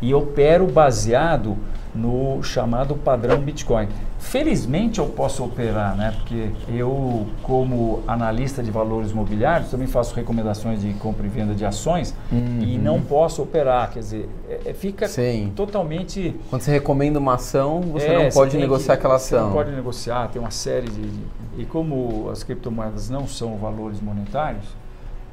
e 0.00 0.12
opero 0.12 0.66
baseado 0.66 1.56
no 1.94 2.42
chamado 2.42 2.96
padrão 2.96 3.38
Bitcoin. 3.40 3.86
Felizmente 4.22 4.98
eu 4.98 5.06
posso 5.06 5.44
operar, 5.44 5.94
né? 5.96 6.14
Porque 6.16 6.48
eu, 6.68 7.26
como 7.42 8.02
analista 8.06 8.62
de 8.62 8.70
valores 8.70 9.10
imobiliários, 9.10 9.68
também 9.70 9.86
faço 9.86 10.14
recomendações 10.14 10.80
de 10.80 10.94
compra 10.94 11.26
e 11.26 11.28
venda 11.28 11.54
de 11.54 11.66
ações 11.66 12.14
uhum. 12.30 12.62
e 12.62 12.78
não 12.78 13.02
posso 13.02 13.42
operar. 13.42 13.90
Quer 13.90 13.98
dizer, 13.98 14.28
é, 14.48 14.70
é, 14.70 14.72
fica 14.72 15.08
Sim. 15.08 15.52
totalmente. 15.54 16.34
Quando 16.48 16.62
você 16.62 16.70
recomenda 16.70 17.18
uma 17.18 17.34
ação, 17.34 17.82
você 17.82 18.06
é, 18.06 18.24
não 18.24 18.30
pode 18.30 18.52
você 18.52 18.58
negociar 18.58 18.94
que, 18.94 19.00
aquela 19.00 19.16
ação. 19.16 19.38
Você 19.38 19.44
não 19.44 19.52
pode 19.52 19.70
negociar, 19.72 20.28
tem 20.28 20.40
uma 20.40 20.50
série 20.52 20.88
de. 20.88 21.10
E 21.58 21.66
como 21.66 22.30
as 22.30 22.42
criptomoedas 22.42 23.10
não 23.10 23.26
são 23.26 23.58
valores 23.58 24.00
monetários, 24.00 24.64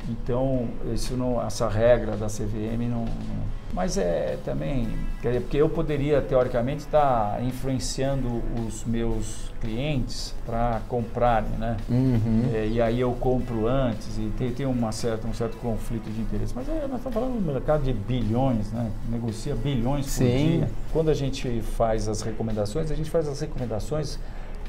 então 0.08 0.68
isso 0.94 1.18
não, 1.18 1.44
essa 1.46 1.68
regra 1.68 2.16
da 2.16 2.28
CVM 2.28 2.88
não, 2.90 3.06
não 3.06 3.60
mas 3.74 3.98
é 3.98 4.38
também, 4.44 4.88
quer 5.22 5.30
dizer, 5.30 5.42
porque 5.42 5.58
eu 5.58 5.70
poderia, 5.70 6.22
teoricamente, 6.22 6.80
estar 6.80 7.36
tá 7.36 7.42
influenciando 7.42 8.42
os 8.66 8.84
meus 8.84 9.52
clientes 9.62 10.34
para 10.46 10.82
comprarem, 10.88 11.52
né? 11.52 11.78
Uhum. 11.88 12.50
É, 12.54 12.68
e 12.68 12.82
aí 12.82 13.00
eu 13.00 13.12
compro 13.20 13.68
antes 13.68 14.18
e 14.18 14.32
tem, 14.38 14.52
tem 14.52 14.66
uma 14.66 14.92
certa, 14.92 15.28
um 15.28 15.34
certo 15.34 15.58
conflito 15.58 16.10
de 16.10 16.20
interesse. 16.20 16.54
Mas 16.56 16.68
é, 16.68 16.88
nós 16.88 16.98
estamos 16.98 17.14
falando 17.14 17.34
do 17.34 17.54
mercado 17.54 17.84
de 17.84 17.94
bilhões, 17.94 18.72
né? 18.72 18.90
Negocia 19.08 19.54
bilhões 19.56 20.08
Sim. 20.08 20.24
por 20.24 20.38
dia. 20.38 20.72
Quando 20.92 21.10
a 21.10 21.14
gente 21.14 21.62
faz 21.62 22.08
as 22.08 22.22
recomendações, 22.22 22.90
a 22.90 22.96
gente 22.96 23.10
faz 23.10 23.28
as 23.28 23.40
recomendações 23.40 24.18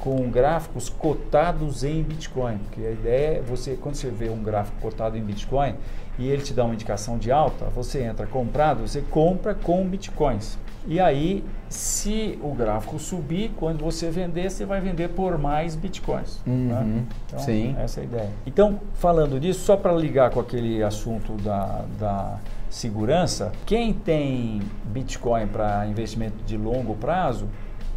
com 0.01 0.29
gráficos 0.29 0.89
cotados 0.89 1.83
em 1.83 2.03
Bitcoin. 2.03 2.57
Porque 2.57 2.81
a 2.81 2.91
ideia 2.91 3.37
é 3.37 3.41
você, 3.41 3.77
quando 3.79 3.95
você 3.95 4.09
vê 4.09 4.29
um 4.29 4.43
gráfico 4.43 4.81
cotado 4.81 5.17
em 5.17 5.21
Bitcoin, 5.21 5.75
e 6.19 6.27
ele 6.27 6.41
te 6.41 6.53
dá 6.53 6.65
uma 6.65 6.73
indicação 6.73 7.17
de 7.17 7.31
alta, 7.31 7.65
você 7.65 8.03
entra 8.03 8.27
comprado, 8.27 8.87
você 8.87 9.01
compra 9.01 9.55
com 9.55 9.87
bitcoins. 9.87 10.57
E 10.85 10.99
aí, 10.99 11.43
se 11.69 12.37
o 12.41 12.53
gráfico 12.53 12.99
subir, 12.99 13.51
quando 13.57 13.83
você 13.83 14.09
vender, 14.09 14.49
você 14.49 14.65
vai 14.65 14.81
vender 14.81 15.09
por 15.09 15.37
mais 15.37 15.75
bitcoins. 15.75 16.41
Uhum, 16.45 16.67
né? 16.67 17.05
Então, 17.27 17.39
sim. 17.39 17.75
essa 17.79 17.99
é 17.99 18.01
a 18.01 18.05
ideia. 18.05 18.29
Então, 18.45 18.79
falando 18.95 19.39
disso, 19.39 19.61
só 19.61 19.77
para 19.77 19.93
ligar 19.93 20.31
com 20.31 20.39
aquele 20.39 20.83
assunto 20.83 21.33
da, 21.33 21.85
da 21.99 22.39
segurança, 22.69 23.51
quem 23.65 23.93
tem 23.93 24.61
bitcoin 24.85 25.47
para 25.47 25.85
investimento 25.87 26.43
de 26.45 26.57
longo 26.57 26.95
prazo, 26.95 27.47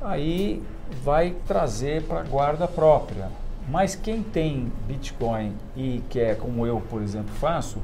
aí 0.01 0.63
vai 1.03 1.35
trazer 1.47 2.03
para 2.03 2.23
guarda 2.23 2.67
própria. 2.67 3.29
Mas 3.69 3.95
quem 3.95 4.23
tem 4.23 4.71
bitcoin 4.87 5.53
e 5.77 6.03
quer, 6.11 6.37
como 6.37 6.67
eu, 6.67 6.83
por 6.91 7.01
exemplo, 7.01 7.35
faço, 7.35 7.79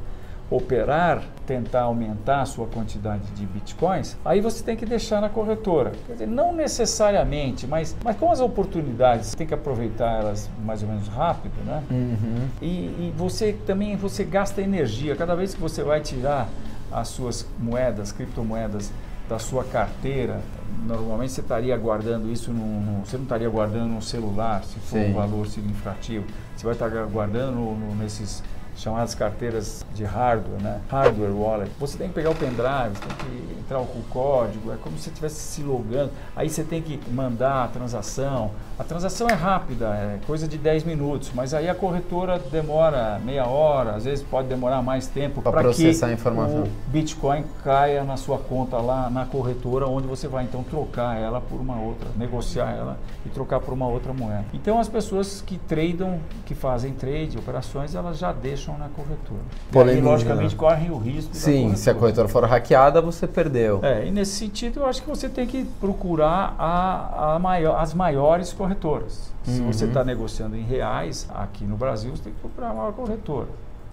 operar, 0.51 1.23
tentar 1.47 1.83
aumentar 1.83 2.43
a 2.43 2.47
sua 2.47 2.67
quantidade 2.67 3.23
de 3.31 3.47
bitcoins, 3.47 4.17
aí 4.25 4.41
você 4.41 4.65
tem 4.65 4.77
que 4.77 4.85
deixar 4.85 5.21
na 5.21 5.29
corretora. 5.29 5.93
Quer 6.07 6.15
dizer, 6.15 6.27
não 6.27 6.53
necessariamente, 6.53 7.69
mas, 7.69 7.97
mas 8.05 8.17
com 8.17 8.33
as 8.33 8.41
oportunidades, 8.41 9.29
você 9.29 9.37
tem 9.37 9.47
que 9.47 9.55
aproveitar 9.55 10.21
elas 10.21 10.51
mais 10.65 10.83
ou 10.83 10.89
menos 10.89 11.07
rápido, 11.07 11.55
né? 11.65 11.83
Uhum. 11.89 12.49
E, 12.61 12.67
e 12.67 13.15
você 13.17 13.57
também 13.65 13.97
você 13.97 14.25
gasta 14.25 14.61
energia. 14.61 15.15
Cada 15.15 15.37
vez 15.37 15.55
que 15.55 15.61
você 15.61 15.85
vai 15.85 16.01
tirar 16.01 16.49
as 16.91 17.09
suas 17.09 17.47
moedas, 17.57 18.11
criptomoedas 18.11 18.93
da 19.29 19.39
sua 19.39 19.63
carteira, 19.63 20.41
normalmente 20.87 21.33
você 21.33 21.41
estaria 21.41 21.77
guardando 21.77 22.31
isso 22.31 22.53
no, 22.53 22.81
no, 22.81 23.07
você 23.07 23.17
não 23.17 23.25
estaria 23.25 23.49
guardando 23.49 23.91
no 23.91 24.03
celular 24.03 24.65
se 24.65 24.79
for 24.81 24.99
Sim. 24.99 25.11
um 25.11 25.15
valor 25.15 25.47
significativo 25.47 26.25
você 26.57 26.65
vai 26.65 26.75
estar 26.75 26.89
guardando 27.07 27.55
no, 27.55 27.95
nesses 27.97 28.43
chamadas 28.81 29.15
carteiras 29.15 29.85
de 29.95 30.05
hardware, 30.05 30.63
né? 30.63 30.81
Hardware 30.89 31.31
wallet. 31.31 31.71
Você 31.79 31.99
tem 31.99 32.09
que 32.09 32.15
pegar 32.15 32.31
o 32.31 32.35
pendrive, 32.35 32.95
você 32.95 33.07
tem 33.07 33.17
que 33.17 33.61
entrar 33.61 33.79
com 33.79 33.99
o 33.99 34.05
código, 34.09 34.73
é 34.73 34.77
como 34.77 34.97
se 34.97 35.05
você 35.05 35.11
estivesse 35.11 35.37
se 35.37 35.63
logando. 35.63 36.11
Aí 36.35 36.49
você 36.49 36.65
tem 36.65 36.81
que 36.81 36.99
mandar 37.11 37.65
a 37.65 37.69
transação. 37.69 38.51
A 38.79 38.85
transação 38.85 39.29
é 39.29 39.35
rápida, 39.35 39.89
é 39.89 40.19
coisa 40.27 40.49
de 40.49 40.57
10 40.57 40.85
minutos, 40.85 41.31
mas 41.35 41.53
aí 41.53 41.69
a 41.69 41.75
corretora 41.75 42.39
demora 42.39 43.21
meia 43.23 43.47
hora, 43.47 43.95
às 43.95 44.05
vezes 44.05 44.25
pode 44.25 44.49
demorar 44.49 44.83
mais 44.83 45.07
tempo 45.07 45.43
para 45.43 45.61
processar 45.61 46.07
que 46.07 46.13
a 46.13 46.15
informação. 46.15 46.63
o 46.63 46.69
Bitcoin 46.87 47.45
caia 47.63 48.03
na 48.03 48.17
sua 48.17 48.39
conta 48.39 48.79
lá 48.79 49.11
na 49.11 49.27
corretora, 49.27 49.87
onde 49.87 50.07
você 50.07 50.27
vai 50.27 50.45
então 50.45 50.63
trocar 50.63 51.21
ela 51.21 51.41
por 51.41 51.61
uma 51.61 51.79
outra, 51.79 52.09
negociar 52.17 52.71
ela 52.71 52.99
e 53.27 53.29
trocar 53.29 53.61
por 53.61 53.75
uma 53.75 53.87
outra 53.87 54.15
moeda. 54.15 54.47
Então 54.55 54.81
as 54.81 54.89
pessoas 54.89 55.43
que 55.43 55.59
tradam, 55.59 56.19
que 56.47 56.55
fazem 56.55 56.95
trade, 56.95 57.37
operações, 57.37 57.95
elas 57.95 58.19
já 58.19 58.33
deixam 58.33 58.70
deixam 58.71 58.79
na 58.79 58.89
corretora. 58.89 59.41
Polêmica, 59.73 59.99
e, 60.07 60.11
logicamente, 60.11 60.55
né? 60.55 60.59
correm 60.59 60.91
o 60.91 60.99
risco 60.99 61.35
Sim, 61.35 61.75
se 61.77 61.91
a 61.91 61.95
corretora 61.95 62.29
for 62.29 62.45
hackeada, 62.45 63.01
você 63.01 63.27
perdeu. 63.27 63.81
É, 63.83 64.07
e 64.07 64.11
nesse 64.11 64.33
sentido, 64.33 64.81
eu 64.81 64.87
acho 64.87 65.03
que 65.03 65.09
você 65.09 65.29
tem 65.29 65.47
que 65.47 65.65
procurar 65.81 66.55
a, 66.59 67.35
a 67.35 67.39
maior, 67.39 67.79
as 67.81 67.95
maiores 67.95 68.53
corretoras. 68.53 69.31
Se 69.45 69.61
Uhum. 69.61 69.73
você 69.73 69.87
está 69.87 70.05
negociando 70.05 70.57
em 70.57 70.63
reais, 70.63 71.27
aqui 71.35 71.65
no 71.65 71.77
Brasil, 71.77 72.11
você 72.15 72.25
tem 72.25 72.33
que 72.33 72.41
procurar 72.41 72.71
a 72.71 72.75
maior 72.75 72.93
corretora. 72.93 73.49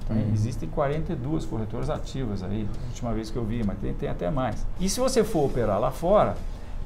Tá? 0.08 0.14
Uhum. 0.14 0.32
Existem 0.34 0.68
42 0.70 1.46
corretoras 1.46 1.90
ativas 1.90 2.44
aí, 2.44 2.68
a 2.84 2.88
última 2.88 3.14
vez 3.14 3.30
que 3.30 3.38
eu 3.38 3.44
vi, 3.46 3.64
mas 3.66 3.78
tem, 3.80 3.94
tem 3.94 4.10
até 4.10 4.30
mais. 4.30 4.66
E 4.80 4.90
se 4.90 5.00
você 5.00 5.24
for 5.24 5.46
operar 5.46 5.80
lá 5.80 5.92
fora, 5.92 6.36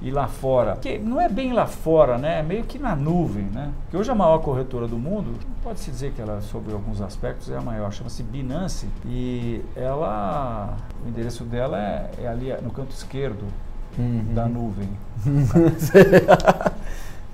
e 0.01 0.09
lá 0.09 0.27
fora, 0.27 0.75
que 0.77 0.97
não 0.97 1.21
é 1.21 1.29
bem 1.29 1.53
lá 1.53 1.67
fora, 1.67 2.17
né? 2.17 2.39
É 2.39 2.43
meio 2.43 2.63
que 2.63 2.79
na 2.79 2.95
nuvem, 2.95 3.43
né? 3.45 3.71
Porque 3.83 3.97
hoje 3.97 4.09
a 4.09 4.15
maior 4.15 4.39
corretora 4.39 4.87
do 4.87 4.97
mundo, 4.97 5.33
pode-se 5.63 5.91
dizer 5.91 6.11
que 6.13 6.21
ela, 6.21 6.41
sobre 6.41 6.73
alguns 6.73 7.01
aspectos, 7.01 7.51
é 7.51 7.57
a 7.57 7.61
maior, 7.61 7.91
chama-se 7.91 8.23
Binance. 8.23 8.87
E 9.05 9.61
ela, 9.75 10.75
o 11.05 11.07
endereço 11.09 11.43
dela 11.43 11.77
é, 11.77 12.09
é 12.23 12.27
ali 12.27 12.51
no 12.63 12.71
canto 12.71 12.91
esquerdo 12.91 13.45
Uhum. 13.97 14.33
da 14.33 14.45
nuvem. 14.47 14.89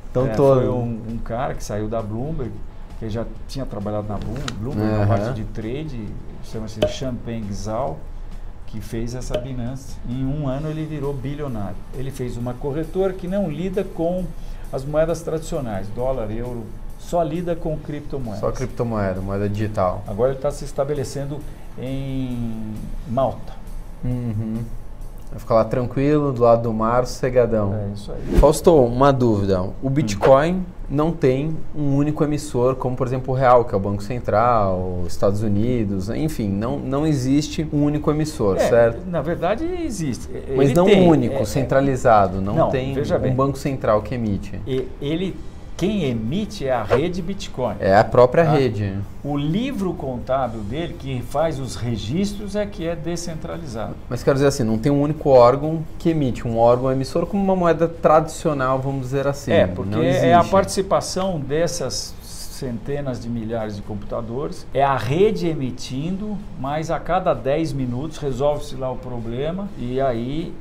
Então 0.09 0.25
É, 0.25 0.29
todo. 0.29 0.61
Foi 0.61 0.69
um, 0.69 1.01
um 1.09 1.17
cara 1.19 1.53
que 1.53 1.63
saiu 1.63 1.87
da 1.87 2.01
Bloomberg, 2.01 2.51
que 2.99 3.09
já 3.09 3.25
tinha 3.47 3.65
trabalhado 3.65 4.07
na 4.07 4.17
Bloomberg, 4.17 4.53
Bloomberg 4.53 4.97
na 4.97 5.05
parte 5.07 5.33
de 5.33 5.43
trade, 5.45 6.07
chama-se 6.43 6.79
Champagne 6.87 7.41
Gzal, 7.41 7.99
que 8.67 8.79
fez 8.79 9.15
essa 9.15 9.37
Binance. 9.37 9.95
Em 10.07 10.25
um 10.25 10.47
ano 10.47 10.69
ele 10.69 10.85
virou 10.85 11.13
bilionário. 11.13 11.75
Ele 11.95 12.11
fez 12.11 12.37
uma 12.37 12.53
corretora 12.53 13.13
que 13.13 13.27
não 13.27 13.49
lida 13.49 13.83
com 13.83 14.25
as 14.71 14.85
moedas 14.85 15.21
tradicionais, 15.21 15.87
dólar, 15.95 16.29
euro, 16.29 16.63
só 16.99 17.23
lida 17.23 17.55
com 17.55 17.77
criptomoedas. 17.77 18.41
Só 18.41 18.51
criptomoeda, 18.51 19.21
moeda 19.21 19.47
digital. 19.47 20.03
Agora 20.05 20.31
ele 20.31 20.37
está 20.37 20.51
se 20.51 20.65
estabelecendo 20.65 21.39
em 21.79 22.73
Malta. 23.07 23.53
Uhum. 24.03 24.63
Vai 25.29 25.39
ficar 25.39 25.55
lá 25.55 25.65
tranquilo, 25.65 26.31
do 26.31 26.41
lado 26.41 26.63
do 26.63 26.73
mar, 26.73 27.05
sossegadão. 27.05 27.73
É 27.73 27.93
isso 27.93 28.11
aí. 28.11 28.39
Fausto, 28.39 28.75
uma 28.75 29.11
dúvida. 29.11 29.61
O 29.81 29.89
Bitcoin 29.89 30.65
não 30.89 31.11
tem 31.11 31.55
um 31.75 31.95
único 31.95 32.23
emissor, 32.23 32.75
como 32.75 32.95
por 32.95 33.05
exemplo 33.07 33.33
o 33.33 33.37
Real, 33.37 33.65
que 33.65 33.73
é 33.73 33.77
o 33.77 33.79
Banco 33.79 34.01
Central, 34.01 35.01
os 35.05 35.11
Estados 35.11 35.43
Unidos, 35.43 36.09
enfim, 36.09 36.47
não, 36.49 36.79
não 36.79 37.05
existe 37.05 37.67
um 37.73 37.83
único 37.83 38.09
emissor, 38.09 38.55
É, 38.57 38.59
certo? 38.69 39.05
Na 39.09 39.21
verdade 39.21 39.65
existe. 39.83 40.29
Mas 40.55 40.67
Ele 40.69 40.73
não 40.73 40.85
tem, 40.85 41.01
um 41.01 41.09
único, 41.09 41.35
é, 41.35 41.41
é, 41.41 41.45
centralizado, 41.45 42.39
não, 42.41 42.55
Não, 42.55 42.69
tem 42.69 42.95
um 42.97 43.19
bem. 43.19 43.33
banco 43.35 43.57
central 43.57 44.01
que 44.01 44.15
emite. 44.15 44.59
Ele, 45.01 45.35
quem 45.77 46.03
emite 46.05 46.65
é 46.67 46.71
a 46.73 46.83
rede 46.83 47.21
Bitcoin. 47.21 47.75
É 47.79 47.95
a 47.95 48.03
própria 48.03 48.43
Tá. 48.43 48.51
rede. 48.53 48.95
O 49.23 49.37
livro 49.37 49.93
contábil 49.93 50.61
dele, 50.61 50.95
que 50.97 51.21
faz 51.21 51.59
os 51.59 51.75
registros, 51.75 52.55
é 52.55 52.65
que 52.65 52.87
é 52.87 52.95
descentralizado. 52.95 53.93
Mas 54.09 54.23
quero 54.23 54.33
dizer 54.35 54.47
assim, 54.47 54.63
não 54.63 54.77
tem 54.77 54.91
um 54.91 55.01
único 55.01 55.29
órgão 55.29 55.83
que 55.99 56.09
emite, 56.09 56.47
um 56.47 56.57
órgão 56.57 56.91
emissor 56.91 57.25
como 57.27 57.43
uma 57.43 57.55
moeda 57.55 57.87
tradicional, 57.87 58.79
vamos 58.79 59.01
dizer 59.01 59.27
assim. 59.27 59.51
é, 59.51 59.67
porque 59.67 59.99
é 59.99 60.33
a 60.33 60.43
participação 60.43 61.39
dessas 61.39 62.13
centenas 62.21 63.21
de 63.21 63.29
milhares 63.29 63.75
de 63.75 63.83
computadores, 63.83 64.65
é 64.73 64.83
a 64.83 64.97
rede 64.97 65.47
emitindo, 65.47 66.35
mas 66.59 66.89
a 66.89 66.99
cada 66.99 67.33
10 67.35 67.71
minutos 67.73 68.17
resolve-se 68.17 68.75
lá 68.75 68.89
o 68.91 68.95
problema 68.95 69.69
e 69.77 70.01
aí 70.01 70.51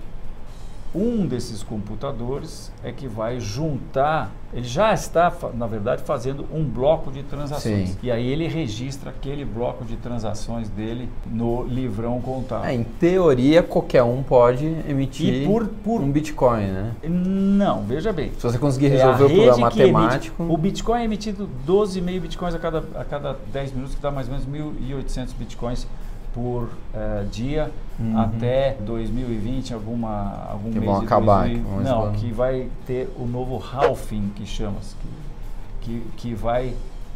um 0.94 1.27
desses 1.27 1.62
computadores 1.62 2.72
é 2.83 2.90
que 2.92 3.07
vai 3.07 3.38
juntar, 3.38 4.31
ele 4.53 4.66
já 4.66 4.94
está, 4.94 5.33
na 5.55 5.66
verdade, 5.66 6.03
fazendo 6.03 6.46
um 6.53 6.64
bloco 6.64 7.11
de 7.12 7.22
transações. 7.22 7.90
Sim. 7.90 7.96
E 8.03 8.11
aí 8.11 8.27
ele 8.27 8.46
registra 8.49 9.11
aquele 9.11 9.44
bloco 9.44 9.85
de 9.85 9.96
transações 9.96 10.68
dele 10.68 11.09
no 11.27 11.64
livrão 11.64 12.20
contábil. 12.20 12.70
É, 12.70 12.75
em 12.75 12.83
teoria, 12.83 13.62
qualquer 13.62 14.03
um 14.03 14.22
pode 14.22 14.64
emitir 14.88 15.46
por- 15.46 15.66
por- 15.66 16.01
um 16.01 16.11
Bitcoin, 16.11 16.66
né? 16.66 16.92
Não, 17.07 17.83
veja 17.83 18.12
bem. 18.12 18.33
Se 18.33 18.42
você 18.42 18.57
conseguir 18.59 18.87
É 18.87 18.90
resolver 18.90 19.25
o 19.25 19.29
rede 19.29 19.37
problema 19.44 19.70
que 19.70 19.81
emite- 19.83 19.92
matemático. 19.92 20.42
o 20.42 20.57
Bitcoin 20.57 21.01
é 21.01 21.05
emitido 21.05 21.49
12,5 21.66 22.20
Bitcoins 22.20 22.55
a 22.55 22.59
cada, 22.59 22.79
a 22.94 23.05
cada 23.05 23.37
10 23.53 23.72
minutos, 23.72 23.94
que 23.94 24.01
dá 24.01 24.11
mais 24.11 24.29
ou 24.29 24.35
menos 24.35 24.46
1.800 24.46 25.35
Bitcoins 25.38 25.87
por 26.37 26.68
eh, 26.94 27.25
dia 27.33 27.72
Uhum. 27.99 28.18
até 28.18 28.77
2020, 28.81 29.72
alguma, 29.72 30.49
algum 30.51 30.70
Que 30.70 30.81
mês 30.81 30.85
vão 30.85 31.01
acabar, 31.01 31.49
2000 31.49 31.64
que 31.64 31.70
vão 31.70 31.81
Não, 31.83 32.12
que 32.12 32.31
vai 32.31 32.68
ter 32.87 33.09
o 33.18 33.25
novo 33.25 33.57
halving, 33.57 34.31
que 34.37 34.44
chama-se, 34.44 34.94
que, 34.96 35.09
que, 35.81 36.07
que 36.18 36.35
vai 36.35 36.75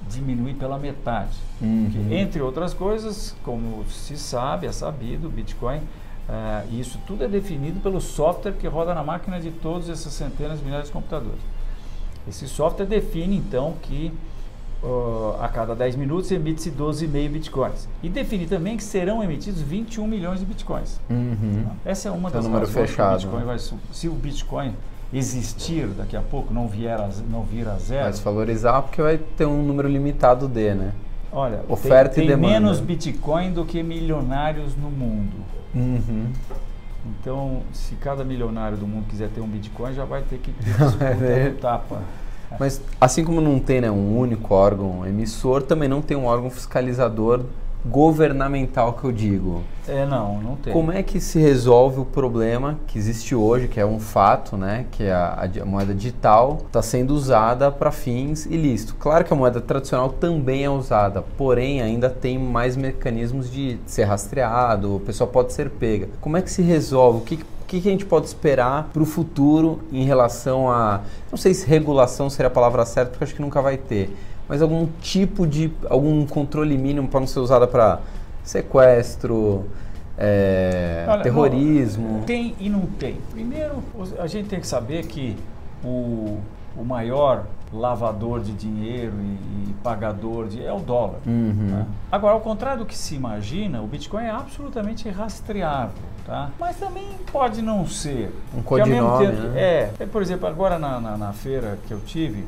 diminuir 0.08 0.54
pela 0.54 0.78
metade. 0.78 1.36
Uhum. 1.60 1.90
Que, 1.92 2.14
entre 2.14 2.40
outras 2.40 2.72
coisas, 2.72 3.36
como 3.44 3.84
se 3.90 4.16
sabe, 4.16 4.66
é 4.66 4.72
sabido, 4.72 5.28
o 5.28 5.30
Bitcoin, 5.30 5.82
ah, 6.26 6.64
isso 6.70 6.98
tudo 7.06 7.24
é 7.24 7.28
definido 7.28 7.78
pelo 7.80 8.00
software 8.00 8.52
que 8.52 8.66
roda 8.66 8.94
na 8.94 9.02
máquina 9.02 9.38
de 9.38 9.50
todas 9.50 9.90
essas 9.90 10.14
centenas 10.14 10.60
de 10.60 10.64
milhares 10.64 10.86
de 10.86 10.92
computadores. 10.92 11.40
Esse 12.26 12.48
software 12.48 12.86
define 12.86 13.36
então 13.36 13.74
que 13.82 14.12
ah, 14.82 15.44
a 15.44 15.48
cada 15.48 15.74
10 15.74 15.96
minutos 15.96 16.30
emite-se 16.30 16.70
12,5 16.70 17.28
bitcoins. 17.30 17.88
E 18.02 18.08
define 18.08 18.46
também 18.46 18.76
que 18.76 18.84
serão 18.84 19.22
emitidos 19.22 19.60
21 19.60 20.06
milhões 20.06 20.40
de 20.40 20.46
bitcoins. 20.46 21.00
Uhum. 21.10 21.66
Essa 21.84 22.08
é 22.08 22.10
uma 22.12 22.28
Esse 22.28 22.36
é 22.36 22.40
o 22.40 22.42
das 22.42 22.50
número 22.50 22.66
fechado, 22.66 23.18
que 23.20 23.26
o 23.26 23.28
Bitcoin 23.30 23.40
né? 23.40 23.46
vai 23.46 23.58
Se 23.92 24.08
o 24.08 24.12
Bitcoin 24.12 24.74
existir 25.12 25.86
daqui 25.88 26.16
a 26.16 26.20
pouco, 26.22 26.54
não, 26.54 26.68
vier 26.68 26.98
a, 26.98 27.08
não 27.28 27.42
vir 27.42 27.66
a 27.68 27.74
zero, 27.76 28.04
Vai 28.04 28.12
se 28.12 28.22
valorizar 28.22 28.80
porque 28.82 29.02
vai 29.02 29.18
ter 29.18 29.44
um 29.44 29.62
número 29.62 29.88
limitado 29.88 30.46
de, 30.48 30.72
né? 30.74 30.92
olha, 31.32 31.58
tem- 31.58 31.66
Oferta 31.72 32.12
e 32.14 32.20
tem, 32.20 32.26
demanda. 32.28 32.54
menos 32.54 32.80
Bitcoin 32.80 33.52
do 33.52 33.64
que 33.64 33.82
milionários 33.82 34.76
no 34.76 34.90
mundo. 34.90 35.36
Uhum. 35.74 36.26
Então, 37.06 37.62
se 37.72 37.94
cada 37.96 38.22
milionário 38.24 38.76
do 38.76 38.86
mundo 38.86 39.06
quiser 39.08 39.28
ter 39.30 39.40
um 39.40 39.46
Bitcoin, 39.48 39.94
já 39.94 40.04
vai 40.04 40.22
ter 40.22 40.38
que 40.38 40.52
ter 40.62 40.64
disputa 40.70 41.14
no 41.50 41.56
tapa. 41.58 42.02
Mas 42.58 42.80
assim 43.00 43.24
como 43.24 43.40
não 43.40 43.58
tem 43.58 43.80
né, 43.80 43.90
um 43.90 44.18
único 44.18 44.54
órgão 44.54 45.06
emissor, 45.06 45.62
também 45.62 45.88
não 45.88 46.02
tem 46.02 46.16
um 46.16 46.24
órgão 46.24 46.50
fiscalizador 46.50 47.44
governamental 47.84 48.92
que 48.94 49.04
eu 49.04 49.12
digo. 49.12 49.62
É, 49.88 50.04
não, 50.04 50.40
não 50.40 50.56
tem. 50.56 50.72
Como 50.72 50.92
é 50.92 51.02
que 51.02 51.20
se 51.20 51.38
resolve 51.38 52.00
o 52.00 52.04
problema 52.04 52.78
que 52.86 52.98
existe 52.98 53.34
hoje, 53.34 53.68
que 53.68 53.80
é 53.80 53.86
um 53.86 53.98
fato, 53.98 54.56
né? 54.56 54.86
Que 54.90 55.04
é 55.04 55.12
a, 55.12 55.48
a 55.62 55.64
moeda 55.64 55.94
digital 55.94 56.62
está 56.66 56.82
sendo 56.82 57.14
usada 57.14 57.70
para 57.70 57.90
fins 57.90 58.46
ilícitos. 58.46 58.94
Claro 58.98 59.24
que 59.24 59.32
a 59.32 59.36
moeda 59.36 59.60
tradicional 59.60 60.10
também 60.10 60.64
é 60.64 60.70
usada, 60.70 61.24
porém 61.36 61.80
ainda 61.80 62.10
tem 62.10 62.38
mais 62.38 62.76
mecanismos 62.76 63.50
de 63.50 63.78
ser 63.86 64.04
rastreado, 64.04 64.96
o 64.96 65.00
pessoal 65.00 65.28
pode 65.28 65.52
ser 65.52 65.70
pega. 65.70 66.08
Como 66.20 66.36
é 66.36 66.42
que 66.42 66.50
se 66.50 66.62
resolve? 66.62 67.18
O 67.18 67.22
que, 67.22 67.34
o 67.36 67.59
que 67.70 67.80
que 67.80 67.88
a 67.88 67.92
gente 67.92 68.04
pode 68.04 68.26
esperar 68.26 68.90
para 68.92 69.00
o 69.00 69.06
futuro 69.06 69.80
em 69.92 70.04
relação 70.04 70.68
a. 70.68 71.02
Não 71.30 71.38
sei 71.38 71.54
se 71.54 71.64
regulação 71.68 72.28
seria 72.28 72.48
a 72.48 72.50
palavra 72.50 72.84
certa, 72.84 73.12
porque 73.12 73.22
acho 73.22 73.34
que 73.34 73.40
nunca 73.40 73.62
vai 73.62 73.76
ter. 73.76 74.10
Mas 74.48 74.60
algum 74.60 74.88
tipo 75.00 75.46
de. 75.46 75.72
algum 75.88 76.26
controle 76.26 76.76
mínimo 76.76 77.06
para 77.06 77.20
não 77.20 77.28
ser 77.28 77.38
usada 77.38 77.68
para 77.68 78.00
sequestro, 78.42 79.66
é, 80.18 81.06
Olha, 81.08 81.22
terrorismo. 81.22 82.14
não, 82.14 82.20
tem 82.22 82.56
e 82.58 82.68
não 82.68 82.86
tem. 82.86 83.18
Primeiro, 83.30 83.74
a 84.18 84.26
gente 84.26 84.48
tem 84.48 84.58
que 84.58 84.66
saber 84.66 85.06
que 85.06 85.36
o, 85.84 86.38
o 86.76 86.84
maior 86.84 87.44
lavador 87.72 88.40
de 88.40 88.52
dinheiro 88.52 89.14
e, 89.20 89.70
e 89.70 89.74
pagador 89.82 90.48
de 90.48 90.64
é 90.64 90.72
o 90.72 90.80
dólar. 90.80 91.20
Uhum. 91.26 91.68
tá? 91.70 91.86
Agora, 92.10 92.34
ao 92.34 92.40
contrário 92.40 92.80
do 92.80 92.86
que 92.86 92.96
se 92.96 93.14
imagina, 93.14 93.80
o 93.80 93.86
Bitcoin 93.86 94.24
é 94.24 94.30
absolutamente 94.30 95.08
rastreável. 95.08 96.10
Tá? 96.26 96.50
Mas 96.58 96.76
também 96.76 97.08
pode 97.32 97.62
não 97.62 97.86
ser. 97.86 98.34
Um 98.56 98.62
codinome, 98.62 99.26
tempo- 99.26 99.42
né? 99.48 99.60
É, 99.60 99.90
é, 100.00 100.06
por 100.06 100.20
exemplo, 100.22 100.46
agora 100.48 100.78
na, 100.78 101.00
na, 101.00 101.16
na 101.16 101.32
feira 101.32 101.78
que 101.86 101.92
eu 101.94 102.00
tive, 102.00 102.44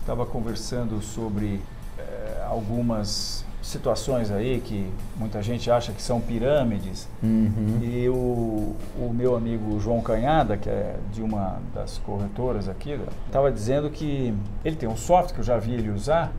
estava 0.00 0.24
conversando 0.24 1.02
sobre 1.02 1.60
eh, 1.98 2.44
algumas 2.48 3.44
situações 3.66 4.30
aí 4.30 4.60
que 4.64 4.90
muita 5.16 5.42
gente 5.42 5.70
acha 5.70 5.92
que 5.92 6.00
são 6.00 6.20
pirâmides. 6.20 7.08
Uhum. 7.22 7.80
E 7.82 8.08
o, 8.08 8.76
o 8.98 9.12
meu 9.12 9.34
amigo 9.36 9.78
João 9.80 10.00
Canhada, 10.00 10.56
que 10.56 10.68
é 10.68 10.96
de 11.12 11.22
uma 11.22 11.58
das 11.74 11.98
corretoras 11.98 12.68
aqui, 12.68 12.98
estava 13.26 13.50
dizendo 13.50 13.90
que 13.90 14.32
ele 14.64 14.76
tem 14.76 14.88
um 14.88 14.96
software 14.96 15.34
que 15.34 15.40
eu 15.40 15.44
já 15.44 15.58
vi 15.58 15.74
ele 15.74 15.90
usar, 15.90 16.32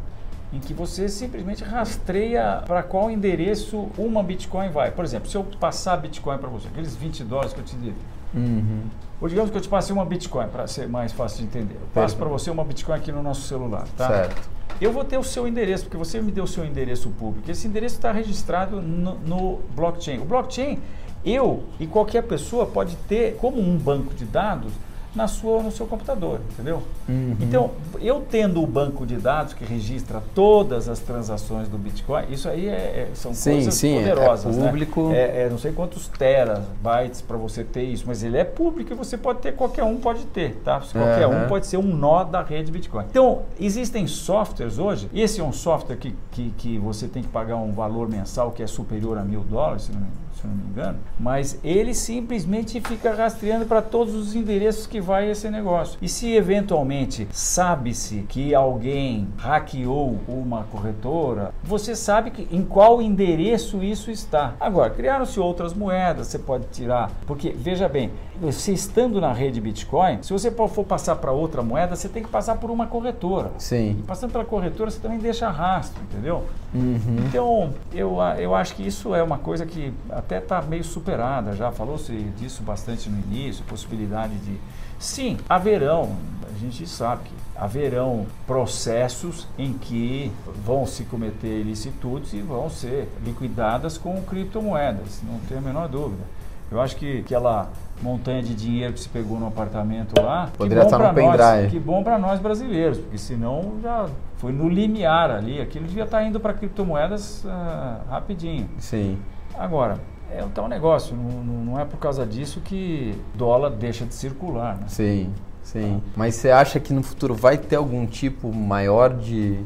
em 0.53 0.59
que 0.59 0.73
você 0.73 1.09
simplesmente 1.09 1.63
rastreia 1.63 2.63
para 2.65 2.81
qual 2.81 3.11
endereço 3.11 3.89
uma 3.97 4.23
Bitcoin 4.23 4.69
vai. 4.69 4.91
Por 4.91 5.03
exemplo, 5.03 5.29
se 5.29 5.35
eu 5.35 5.43
passar 5.59 5.97
Bitcoin 5.97 6.37
para 6.37 6.47
você, 6.49 6.69
aqueles 6.69 6.95
20 6.95 7.23
dólares 7.25 7.51
que 7.53 7.59
eu 7.59 7.65
te 7.65 7.75
dei, 7.75 7.93
Uhum. 8.33 8.81
ou 9.21 9.27
digamos 9.29 9.49
que 9.49 9.57
eu 9.57 9.61
te 9.61 9.69
passei 9.69 9.93
uma 9.93 10.05
Bitcoin, 10.05 10.47
para 10.49 10.67
ser 10.67 10.87
mais 10.87 11.11
fácil 11.13 11.39
de 11.39 11.45
entender. 11.45 11.75
Eu 11.75 11.87
passo 11.93 12.15
para 12.15 12.27
você 12.27 12.49
uma 12.49 12.63
Bitcoin 12.63 12.95
aqui 12.95 13.11
no 13.11 13.23
nosso 13.23 13.41
celular, 13.41 13.85
tá? 13.97 14.07
Certo. 14.07 14.49
Eu 14.79 14.91
vou 14.91 15.03
ter 15.03 15.17
o 15.17 15.23
seu 15.23 15.47
endereço, 15.47 15.85
porque 15.85 15.97
você 15.97 16.21
me 16.21 16.31
deu 16.31 16.43
o 16.43 16.47
seu 16.47 16.63
endereço 16.63 17.09
público. 17.09 17.49
Esse 17.49 17.67
endereço 17.67 17.95
está 17.95 18.11
registrado 18.11 18.79
no, 18.79 19.15
no 19.19 19.59
blockchain. 19.75 20.19
O 20.19 20.25
blockchain, 20.25 20.79
eu 21.25 21.63
e 21.79 21.87
qualquer 21.87 22.21
pessoa 22.23 22.65
pode 22.65 22.95
ter, 23.07 23.37
como 23.37 23.59
um 23.59 23.75
banco 23.75 24.13
de 24.13 24.23
dados, 24.23 24.71
na 25.17 25.27
sua, 25.27 25.63
no 25.63 25.71
seu 25.71 25.87
computador, 25.87 26.39
entendeu? 26.51 26.83
Uhum. 27.09 27.35
Então, 27.41 27.71
eu 27.99 28.21
tendo 28.21 28.61
o 28.61 28.67
banco 28.67 29.03
de 29.03 29.15
dados 29.15 29.51
que 29.51 29.65
registra 29.65 30.21
todas 30.35 30.87
as 30.87 30.99
transações 30.99 31.67
do 31.67 31.75
Bitcoin, 31.75 32.25
isso 32.29 32.47
aí 32.47 32.67
é, 32.67 32.71
é 32.71 33.09
são 33.15 33.33
sim, 33.33 33.53
coisas 33.53 33.73
sim, 33.73 33.95
é 33.95 33.99
poderosas, 33.99 34.55
é 34.55 34.61
público. 34.61 35.09
Né? 35.09 35.17
É, 35.17 35.41
é, 35.41 35.49
não 35.49 35.57
sei 35.57 35.71
quantos 35.71 36.07
terabytes 36.07 37.19
para 37.19 37.35
você 37.35 37.63
ter 37.63 37.83
isso, 37.83 38.03
mas 38.05 38.21
ele 38.21 38.37
é 38.37 38.43
público 38.43 38.93
e 38.93 38.95
você 38.95 39.17
pode 39.17 39.39
ter, 39.39 39.53
qualquer 39.53 39.83
um 39.83 39.97
pode 39.97 40.23
ter, 40.25 40.61
tá? 40.63 40.79
Qualquer 40.79 41.27
uhum. 41.27 41.45
um 41.45 41.47
pode 41.47 41.65
ser 41.65 41.77
um 41.77 41.95
nó 41.95 42.23
da 42.23 42.43
rede 42.43 42.71
Bitcoin. 42.71 43.05
Então, 43.09 43.41
existem 43.59 44.05
softwares 44.05 44.77
hoje, 44.77 45.09
esse 45.15 45.41
é 45.41 45.43
um 45.43 45.51
software 45.51 45.95
que, 45.95 46.15
que, 46.29 46.51
que 46.51 46.77
você 46.77 47.07
tem 47.07 47.23
que 47.23 47.29
pagar 47.29 47.55
um 47.55 47.71
valor 47.71 48.07
mensal 48.07 48.51
que 48.51 48.61
é 48.61 48.67
superior 48.67 49.17
a 49.17 49.23
mil 49.23 49.41
dólares, 49.41 49.83
se 49.83 49.91
não 49.91 50.01
me 50.01 50.07
se 50.37 50.45
eu 50.45 50.51
não 50.51 50.57
me 50.57 50.69
engano, 50.69 50.99
mas 51.19 51.59
ele 51.63 51.93
simplesmente 51.93 52.79
fica 52.79 53.13
rastreando 53.13 53.65
para 53.65 53.81
todos 53.81 54.13
os 54.13 54.35
endereços 54.35 54.85
que 54.85 55.01
vai 55.07 55.31
esse 55.31 55.49
negócio. 55.49 55.97
E 56.01 56.09
se 56.09 56.33
eventualmente 56.35 57.29
sabe-se 57.31 58.25
que 58.27 58.53
alguém 58.53 59.29
hackeou 59.37 60.19
uma 60.27 60.65
corretora, 60.65 61.53
você 61.63 61.95
sabe 61.95 62.29
que, 62.29 62.45
em 62.53 62.61
qual 62.61 63.01
endereço 63.01 63.81
isso 63.81 64.11
está. 64.11 64.55
Agora, 64.59 64.89
criaram-se 64.89 65.39
outras 65.39 65.73
moedas, 65.73 66.27
você 66.27 66.37
pode 66.37 66.65
tirar, 66.73 67.09
porque 67.25 67.51
veja 67.51 67.87
bem, 67.87 68.11
você 68.39 68.71
estando 68.71 69.19
na 69.19 69.33
rede 69.33 69.59
Bitcoin, 69.59 70.21
se 70.21 70.31
você 70.31 70.51
for 70.51 70.69
passar 70.83 71.15
para 71.15 71.31
outra 71.31 71.61
moeda, 71.61 71.95
você 71.95 72.07
tem 72.07 72.23
que 72.23 72.29
passar 72.29 72.57
por 72.57 72.69
uma 72.69 72.87
corretora. 72.87 73.51
Sim. 73.57 73.97
E 73.99 74.03
passando 74.03 74.31
pela 74.31 74.45
corretora, 74.45 74.91
você 74.91 74.99
também 74.99 75.17
deixa 75.17 75.49
rastro, 75.49 76.01
entendeu? 76.03 76.45
Uhum. 76.73 77.17
Então, 77.27 77.73
eu, 77.93 78.17
eu 78.37 78.55
acho 78.55 78.75
que 78.75 78.85
isso 78.85 79.15
é 79.15 79.23
uma 79.23 79.37
coisa 79.37 79.65
que 79.65 79.93
até 80.09 80.37
está 80.37 80.61
meio 80.61 80.83
superada 80.83 81.53
já. 81.53 81.71
Falou-se 81.71 82.13
disso 82.37 82.63
bastante 82.63 83.09
no 83.09 83.17
início, 83.19 83.63
possibilidade 83.65 84.35
de. 84.35 84.57
Sim, 84.99 85.37
haverão, 85.47 86.15
a 86.43 86.57
gente 86.59 86.87
sabe 86.87 87.23
que 87.25 87.33
haverão 87.55 88.25
processos 88.45 89.47
em 89.57 89.73
que 89.73 90.31
vão 90.65 90.85
se 90.85 91.03
cometer 91.03 91.59
ilicitudes 91.59 92.33
e 92.33 92.41
vão 92.41 92.69
ser 92.69 93.07
liquidadas 93.23 93.97
com 93.97 94.21
criptomoedas, 94.21 95.21
não 95.23 95.39
tenho 95.47 95.59
a 95.59 95.63
menor 95.63 95.87
dúvida. 95.87 96.23
Eu 96.71 96.81
acho 96.81 96.95
que 96.95 97.19
aquela 97.19 97.69
montanha 98.01 98.43
de 98.43 98.53
dinheiro 98.53 98.93
que 98.93 98.99
se 98.99 99.09
pegou 99.09 99.39
no 99.39 99.47
apartamento 99.47 100.21
lá, 100.21 100.49
Poderia 100.57 100.85
que 100.85 100.91
bom 100.91 100.95
estar 100.95 101.13
no 101.13 101.21
nós, 101.21 101.71
que 101.71 101.79
bom 101.79 102.03
para 102.03 102.17
nós 102.17 102.39
brasileiros, 102.39 102.97
porque 102.97 103.17
senão 103.17 103.77
já 103.81 104.07
foi 104.37 104.51
no 104.51 104.69
limiar 104.69 105.31
ali, 105.31 105.59
aquilo 105.59 105.85
devia 105.87 106.03
estar 106.03 106.23
indo 106.23 106.39
para 106.39 106.53
criptomoedas 106.53 107.43
uh, 107.43 108.09
rapidinho. 108.09 108.69
Sim. 108.77 109.17
Agora, 109.57 109.97
é 110.31 110.43
um 110.43 110.49
tal 110.49 110.67
negócio, 110.67 111.15
não, 111.15 111.63
não 111.63 111.79
é 111.79 111.85
por 111.85 111.97
causa 111.97 112.25
disso 112.25 112.61
que 112.61 113.15
dólar 113.33 113.71
deixa 113.71 114.05
de 114.05 114.13
circular. 114.13 114.75
Né? 114.75 114.87
Sim. 114.87 115.33
Sim. 115.71 116.01
Mas 116.15 116.35
você 116.35 116.49
acha 116.49 116.79
que 116.79 116.93
no 116.93 117.03
futuro 117.03 117.35
vai 117.35 117.57
ter 117.57 117.75
algum 117.75 118.05
tipo 118.05 118.53
maior 118.53 119.13
de 119.13 119.59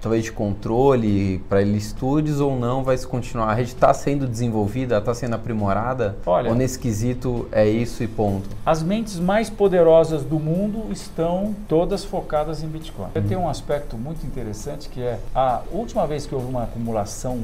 talvez 0.00 0.24
de 0.24 0.32
controle 0.32 1.38
para 1.48 1.60
ele 1.60 1.76
estudos 1.76 2.40
ou 2.40 2.58
não 2.58 2.82
vai 2.82 2.96
se 2.96 3.06
continuar? 3.06 3.50
A 3.50 3.54
rede 3.54 3.70
está 3.72 3.92
sendo 3.92 4.26
desenvolvida, 4.26 4.96
está 4.96 5.12
sendo 5.12 5.34
aprimorada? 5.34 6.16
Olha, 6.24 6.48
ou 6.48 6.56
nesse 6.56 6.78
quesito 6.78 7.46
é 7.52 7.68
isso 7.68 8.02
e 8.02 8.08
ponto? 8.08 8.48
As 8.64 8.82
mentes 8.82 9.18
mais 9.18 9.50
poderosas 9.50 10.24
do 10.24 10.38
mundo 10.38 10.90
estão 10.90 11.54
todas 11.68 12.02
focadas 12.02 12.62
em 12.62 12.66
Bitcoin. 12.66 13.08
Hum. 13.14 13.22
Tem 13.28 13.36
um 13.36 13.48
aspecto 13.48 13.98
muito 13.98 14.26
interessante 14.26 14.88
que 14.88 15.02
é 15.02 15.18
a 15.34 15.60
última 15.70 16.06
vez 16.06 16.24
que 16.24 16.34
houve 16.34 16.46
uma 16.46 16.64
acumulação 16.64 17.38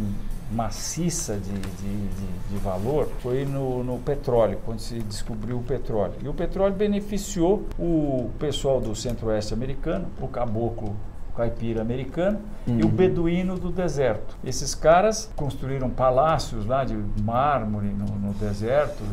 maciça 0.50 1.34
de, 1.36 1.52
de, 1.52 2.08
de, 2.08 2.26
de 2.50 2.56
valor 2.58 3.08
foi 3.20 3.44
no, 3.44 3.84
no, 3.84 3.98
petróleo, 3.98 4.58
quando 4.64 4.78
se 4.78 4.98
descobriu 5.00 5.58
o 5.58 5.62
petróleo. 5.62 6.14
E 6.22 6.28
o 6.28 6.34
petróleo 6.34 6.74
beneficiou 6.74 7.66
o 7.78 8.30
pessoal 8.38 8.80
do 8.80 8.94
centro-oeste 8.94 9.52
americano, 9.52 10.06
o 10.20 10.28
caboclo 10.28 10.96
caipira 11.36 11.80
americano 11.80 12.40
uhum. 12.66 12.80
e 12.80 12.82
o 12.82 12.86
uhum. 12.86 12.92
beduíno 12.92 13.58
do 13.58 13.70
deserto. 13.70 14.36
Esses 14.44 14.74
caras 14.74 15.30
construíram 15.36 15.88
palácios 15.88 16.66
lá 16.66 16.84
de 16.84 16.96
mármore 17.22 17.86
no, 17.88 18.06
no 18.06 18.34
deserto 18.34 19.04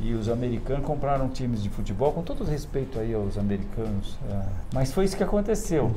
e 0.00 0.12
os 0.12 0.28
americanos 0.28 0.86
compraram 0.86 1.28
times 1.28 1.62
de 1.62 1.68
futebol, 1.68 2.12
com 2.12 2.22
todo 2.22 2.44
respeito 2.44 2.98
aí 3.00 3.14
aos 3.14 3.38
americanos, 3.38 4.16
é. 4.30 4.42
mas 4.72 4.92
foi 4.92 5.04
isso 5.04 5.16
que 5.16 5.22
aconteceu. 5.22 5.92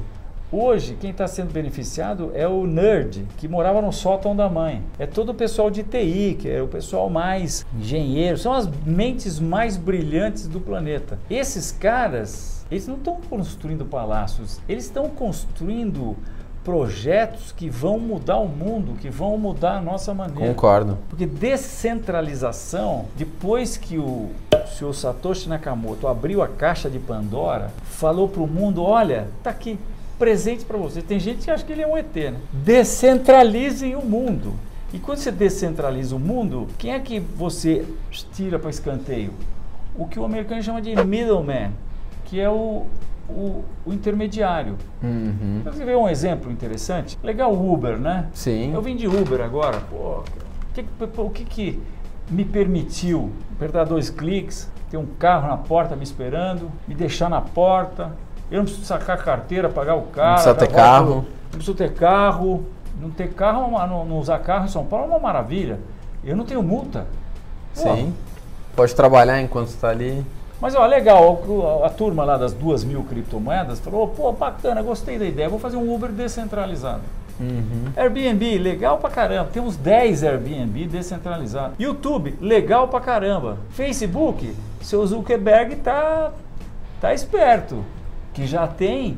Hoje, 0.50 0.96
quem 0.98 1.10
está 1.10 1.28
sendo 1.28 1.52
beneficiado 1.52 2.32
é 2.34 2.48
o 2.48 2.66
nerd 2.66 3.28
que 3.36 3.50
morava 3.50 3.82
no 3.82 3.92
sótão 3.92 4.34
da 4.34 4.48
mãe. 4.48 4.82
É 4.98 5.06
todo 5.06 5.34
o 5.34 5.34
pessoal 5.34 5.70
de 5.70 5.84
TI, 5.84 6.38
que 6.40 6.50
é 6.50 6.62
o 6.62 6.68
pessoal 6.70 7.10
mais 7.10 7.66
engenheiro, 7.78 8.38
são 8.38 8.54
as 8.54 8.66
mentes 8.86 9.42
mais 9.42 9.76
brilhantes 9.76 10.48
do 10.48 10.62
planeta. 10.62 11.20
Esses 11.30 11.70
caras, 11.74 12.66
eles 12.72 12.88
não 12.88 12.96
estão 12.96 13.20
construindo 13.30 13.84
palácios, 13.84 14.62
eles 14.70 14.86
estão 14.86 15.10
construindo 15.10 16.16
projetos 16.64 17.52
que 17.52 17.70
vão 17.70 18.00
mudar 18.00 18.38
o 18.38 18.48
mundo, 18.48 18.94
que 19.02 19.10
vão 19.10 19.38
mudar 19.38 19.78
a 19.78 19.82
nossa 19.82 20.14
maneira. 20.14 20.54
Concordo. 20.54 20.98
Porque 21.10 21.26
descentralização, 21.26 23.06
depois 23.18 23.76
que 23.76 23.98
o 23.98 24.30
senhor 24.78 24.94
Satoshi 24.94 25.50
Nakamoto 25.50 26.08
abriu 26.08 26.42
a 26.42 26.48
caixa 26.48 26.90
de 26.90 27.00
Pandora, 27.00 27.70
falou 27.84 28.30
para 28.30 28.42
o 28.42 28.48
mundo: 28.48 28.82
olha, 28.82 29.28
tá 29.44 29.50
aqui 29.50 29.78
presente 30.18 30.66
para 30.66 30.78
você. 30.78 31.02
Tem 31.02 31.20
gente 31.20 31.46
que 31.46 31.52
acha 31.52 31.64
que 31.64 31.72
ele 31.72 31.82
é 31.82 31.88
um 31.88 31.98
ET, 31.98 32.16
né? 32.16 32.38
Descentralizem 32.52 33.96
o 33.96 34.04
mundo. 34.04 34.54
E 34.94 35.00
quando 35.00 35.18
você 35.18 35.32
descentraliza 35.32 36.16
o 36.16 36.20
mundo, 36.20 36.68
quem 36.78 36.94
é 36.94 37.00
que 37.00 37.20
você 37.20 37.86
tira 38.34 38.58
para 38.58 38.70
escanteio? 38.70 39.34
O 39.96 40.08
que 40.08 40.20
o 40.20 40.26
americano 40.26 40.62
chama 40.64 40.82
de 40.82 40.96
middleman, 40.96 41.72
que 42.26 42.40
é 42.40 42.50
o, 42.50 42.86
o, 43.30 43.64
o 43.86 43.94
intermediário. 43.94 44.78
Uhum. 45.04 45.62
Você 45.66 45.84
vê 45.84 45.96
um 45.96 46.08
exemplo 46.08 46.52
interessante? 46.52 47.18
Legal 47.22 47.54
o 47.54 47.74
Uber, 47.74 47.98
né? 47.98 48.28
Sim. 48.34 48.74
Eu 48.74 48.82
vim 48.82 48.96
de 48.96 49.08
Uber 49.08 49.42
agora. 49.42 49.82
Pô, 49.90 50.24
que, 50.74 50.86
o 51.22 51.30
que, 51.30 51.44
que 51.44 51.82
me 52.30 52.46
permitiu 52.46 53.32
apertar 53.56 53.86
dois 53.86 54.10
cliques, 54.10 54.70
ter 54.90 54.98
um 54.98 55.06
carro 55.06 55.48
na 55.48 55.58
porta 55.58 55.96
me 55.96 56.04
esperando, 56.04 56.72
me 56.88 56.96
deixar 56.96 57.30
na 57.30 57.42
porta, 57.42 58.16
eu 58.50 58.58
não 58.58 58.66
preciso 58.66 58.86
sacar 58.86 59.18
carteira, 59.18 59.70
pagar 59.70 59.96
o 59.96 60.04
carro. 60.04 60.28
Não 60.28 60.34
precisa 60.36 60.56
ter 60.56 60.68
carro. 60.68 61.16
Não 61.16 61.52
preciso 61.52 61.76
ter 61.76 61.94
carro. 61.94 62.66
Não 63.00 63.10
ter 63.12 63.34
carro, 63.34 63.72
não, 63.72 64.06
não 64.06 64.18
usar 64.18 64.40
carro 64.40 64.66
em 64.66 64.70
São 64.70 64.86
Paulo 64.86 65.06
é 65.06 65.08
uma 65.10 65.20
maravilha. 65.20 65.80
Eu 66.24 66.36
não 66.36 66.46
tenho 66.46 66.64
multa. 66.64 67.06
Sim. 67.74 68.14
Pode 68.76 68.96
trabalhar 68.96 69.40
enquanto 69.42 69.68
está 69.68 69.90
ali. 69.90 70.26
Mas 70.60 70.74
ó, 70.74 70.84
legal, 70.86 71.44
a, 71.84 71.86
a, 71.86 71.90
turma 71.90 72.24
lá 72.24 72.38
das 72.38 72.54
duas 72.54 72.84
mil 72.84 73.04
criptomoedas 73.04 73.80
falou, 73.80 74.08
pô, 74.08 74.32
bacana, 74.32 74.82
gostei 74.82 75.20
da 75.20 75.26
ideia, 75.26 75.48
vou 75.48 75.60
fazer 75.60 75.78
um 75.78 75.94
Uber 75.94 76.12
descentralizado. 76.12 77.04
Uhum. 77.40 77.92
Airbnb, 77.96 78.58
legal 78.58 78.98
pra 78.98 79.12
caramba. 79.12 79.52
Temos 79.54 79.76
10 79.76 80.24
Airbnb 80.24 80.88
descentralizados. 80.88 81.80
YouTube, 81.80 82.36
legal 82.42 82.88
pra 82.88 83.00
caramba. 83.00 83.60
Facebook, 83.70 84.56
seu 84.82 85.06
Zuckerberg 85.06 85.76
tá, 85.76 86.32
tá 87.00 87.14
esperto 87.14 87.84
que 88.38 88.46
já 88.46 88.68
tem 88.68 89.18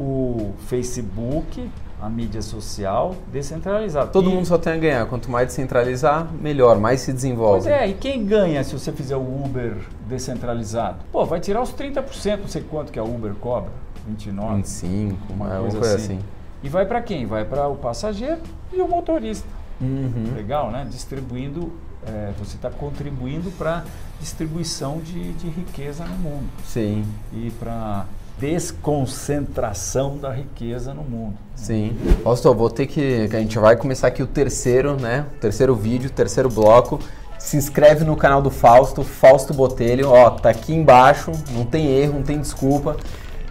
o 0.00 0.54
Facebook, 0.66 1.70
a 2.00 2.08
mídia 2.08 2.40
social 2.40 3.14
descentralizada. 3.30 4.06
Todo 4.06 4.30
e... 4.30 4.32
mundo 4.32 4.46
só 4.46 4.56
tem 4.56 4.72
a 4.72 4.76
ganhar. 4.78 5.06
Quanto 5.06 5.30
mais 5.30 5.48
descentralizar, 5.48 6.26
melhor, 6.32 6.78
mais 6.78 7.02
se 7.02 7.12
desenvolve. 7.12 7.64
Pois 7.64 7.66
é, 7.66 7.86
e 7.86 7.92
quem 7.92 8.24
ganha 8.24 8.64
se 8.64 8.72
você 8.72 8.90
fizer 8.92 9.16
o 9.16 9.20
Uber 9.20 9.76
descentralizado? 10.08 11.04
Pô, 11.12 11.26
vai 11.26 11.38
tirar 11.38 11.60
os 11.60 11.70
30%, 11.74 12.38
não 12.40 12.48
sei 12.48 12.62
quanto 12.62 12.90
que 12.90 12.98
a 12.98 13.04
Uber 13.04 13.34
cobra. 13.34 13.70
29, 14.06 14.54
25, 14.56 15.32
uma 15.34 15.54
é, 15.54 15.60
coisa, 15.60 15.78
assim. 15.80 15.94
assim. 15.94 16.18
E 16.62 16.70
vai 16.70 16.86
para 16.86 17.02
quem? 17.02 17.26
Vai 17.26 17.44
para 17.44 17.68
o 17.68 17.76
passageiro 17.76 18.40
e 18.72 18.80
o 18.80 18.88
motorista. 18.88 19.46
Uhum. 19.82 20.32
Legal, 20.34 20.70
né? 20.70 20.86
Distribuindo, 20.88 21.74
é, 22.06 22.32
você 22.38 22.56
está 22.56 22.70
contribuindo 22.70 23.50
para 23.50 23.84
distribuição 24.18 24.98
de, 25.00 25.34
de 25.34 25.48
riqueza 25.48 26.06
no 26.06 26.16
mundo. 26.16 26.48
Sim. 26.64 27.04
E 27.34 27.50
para 27.58 28.06
desconcentração 28.38 30.18
da 30.18 30.30
riqueza 30.30 30.92
no 30.92 31.02
mundo. 31.02 31.38
Sim. 31.54 31.96
Pastor, 32.22 32.54
vou 32.54 32.68
ter 32.68 32.86
que. 32.86 33.28
A 33.32 33.38
gente 33.38 33.58
vai 33.58 33.76
começar 33.76 34.08
aqui 34.08 34.22
o 34.22 34.26
terceiro, 34.26 34.96
né? 34.96 35.26
O 35.36 35.40
terceiro 35.40 35.74
vídeo, 35.74 36.08
o 36.08 36.12
terceiro 36.12 36.48
bloco. 36.48 37.00
Se 37.38 37.56
inscreve 37.56 38.04
no 38.04 38.16
canal 38.16 38.42
do 38.42 38.50
Fausto, 38.50 39.02
Fausto 39.02 39.54
Botelho. 39.54 40.10
Ó, 40.10 40.30
tá 40.30 40.50
aqui 40.50 40.74
embaixo, 40.74 41.32
não 41.52 41.64
tem 41.64 41.86
erro, 41.88 42.14
não 42.14 42.22
tem 42.22 42.38
desculpa. 42.38 42.96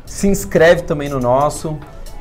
Se 0.05 0.27
inscreve 0.27 0.83
também 0.83 1.09
no 1.09 1.19
nosso. 1.19 1.77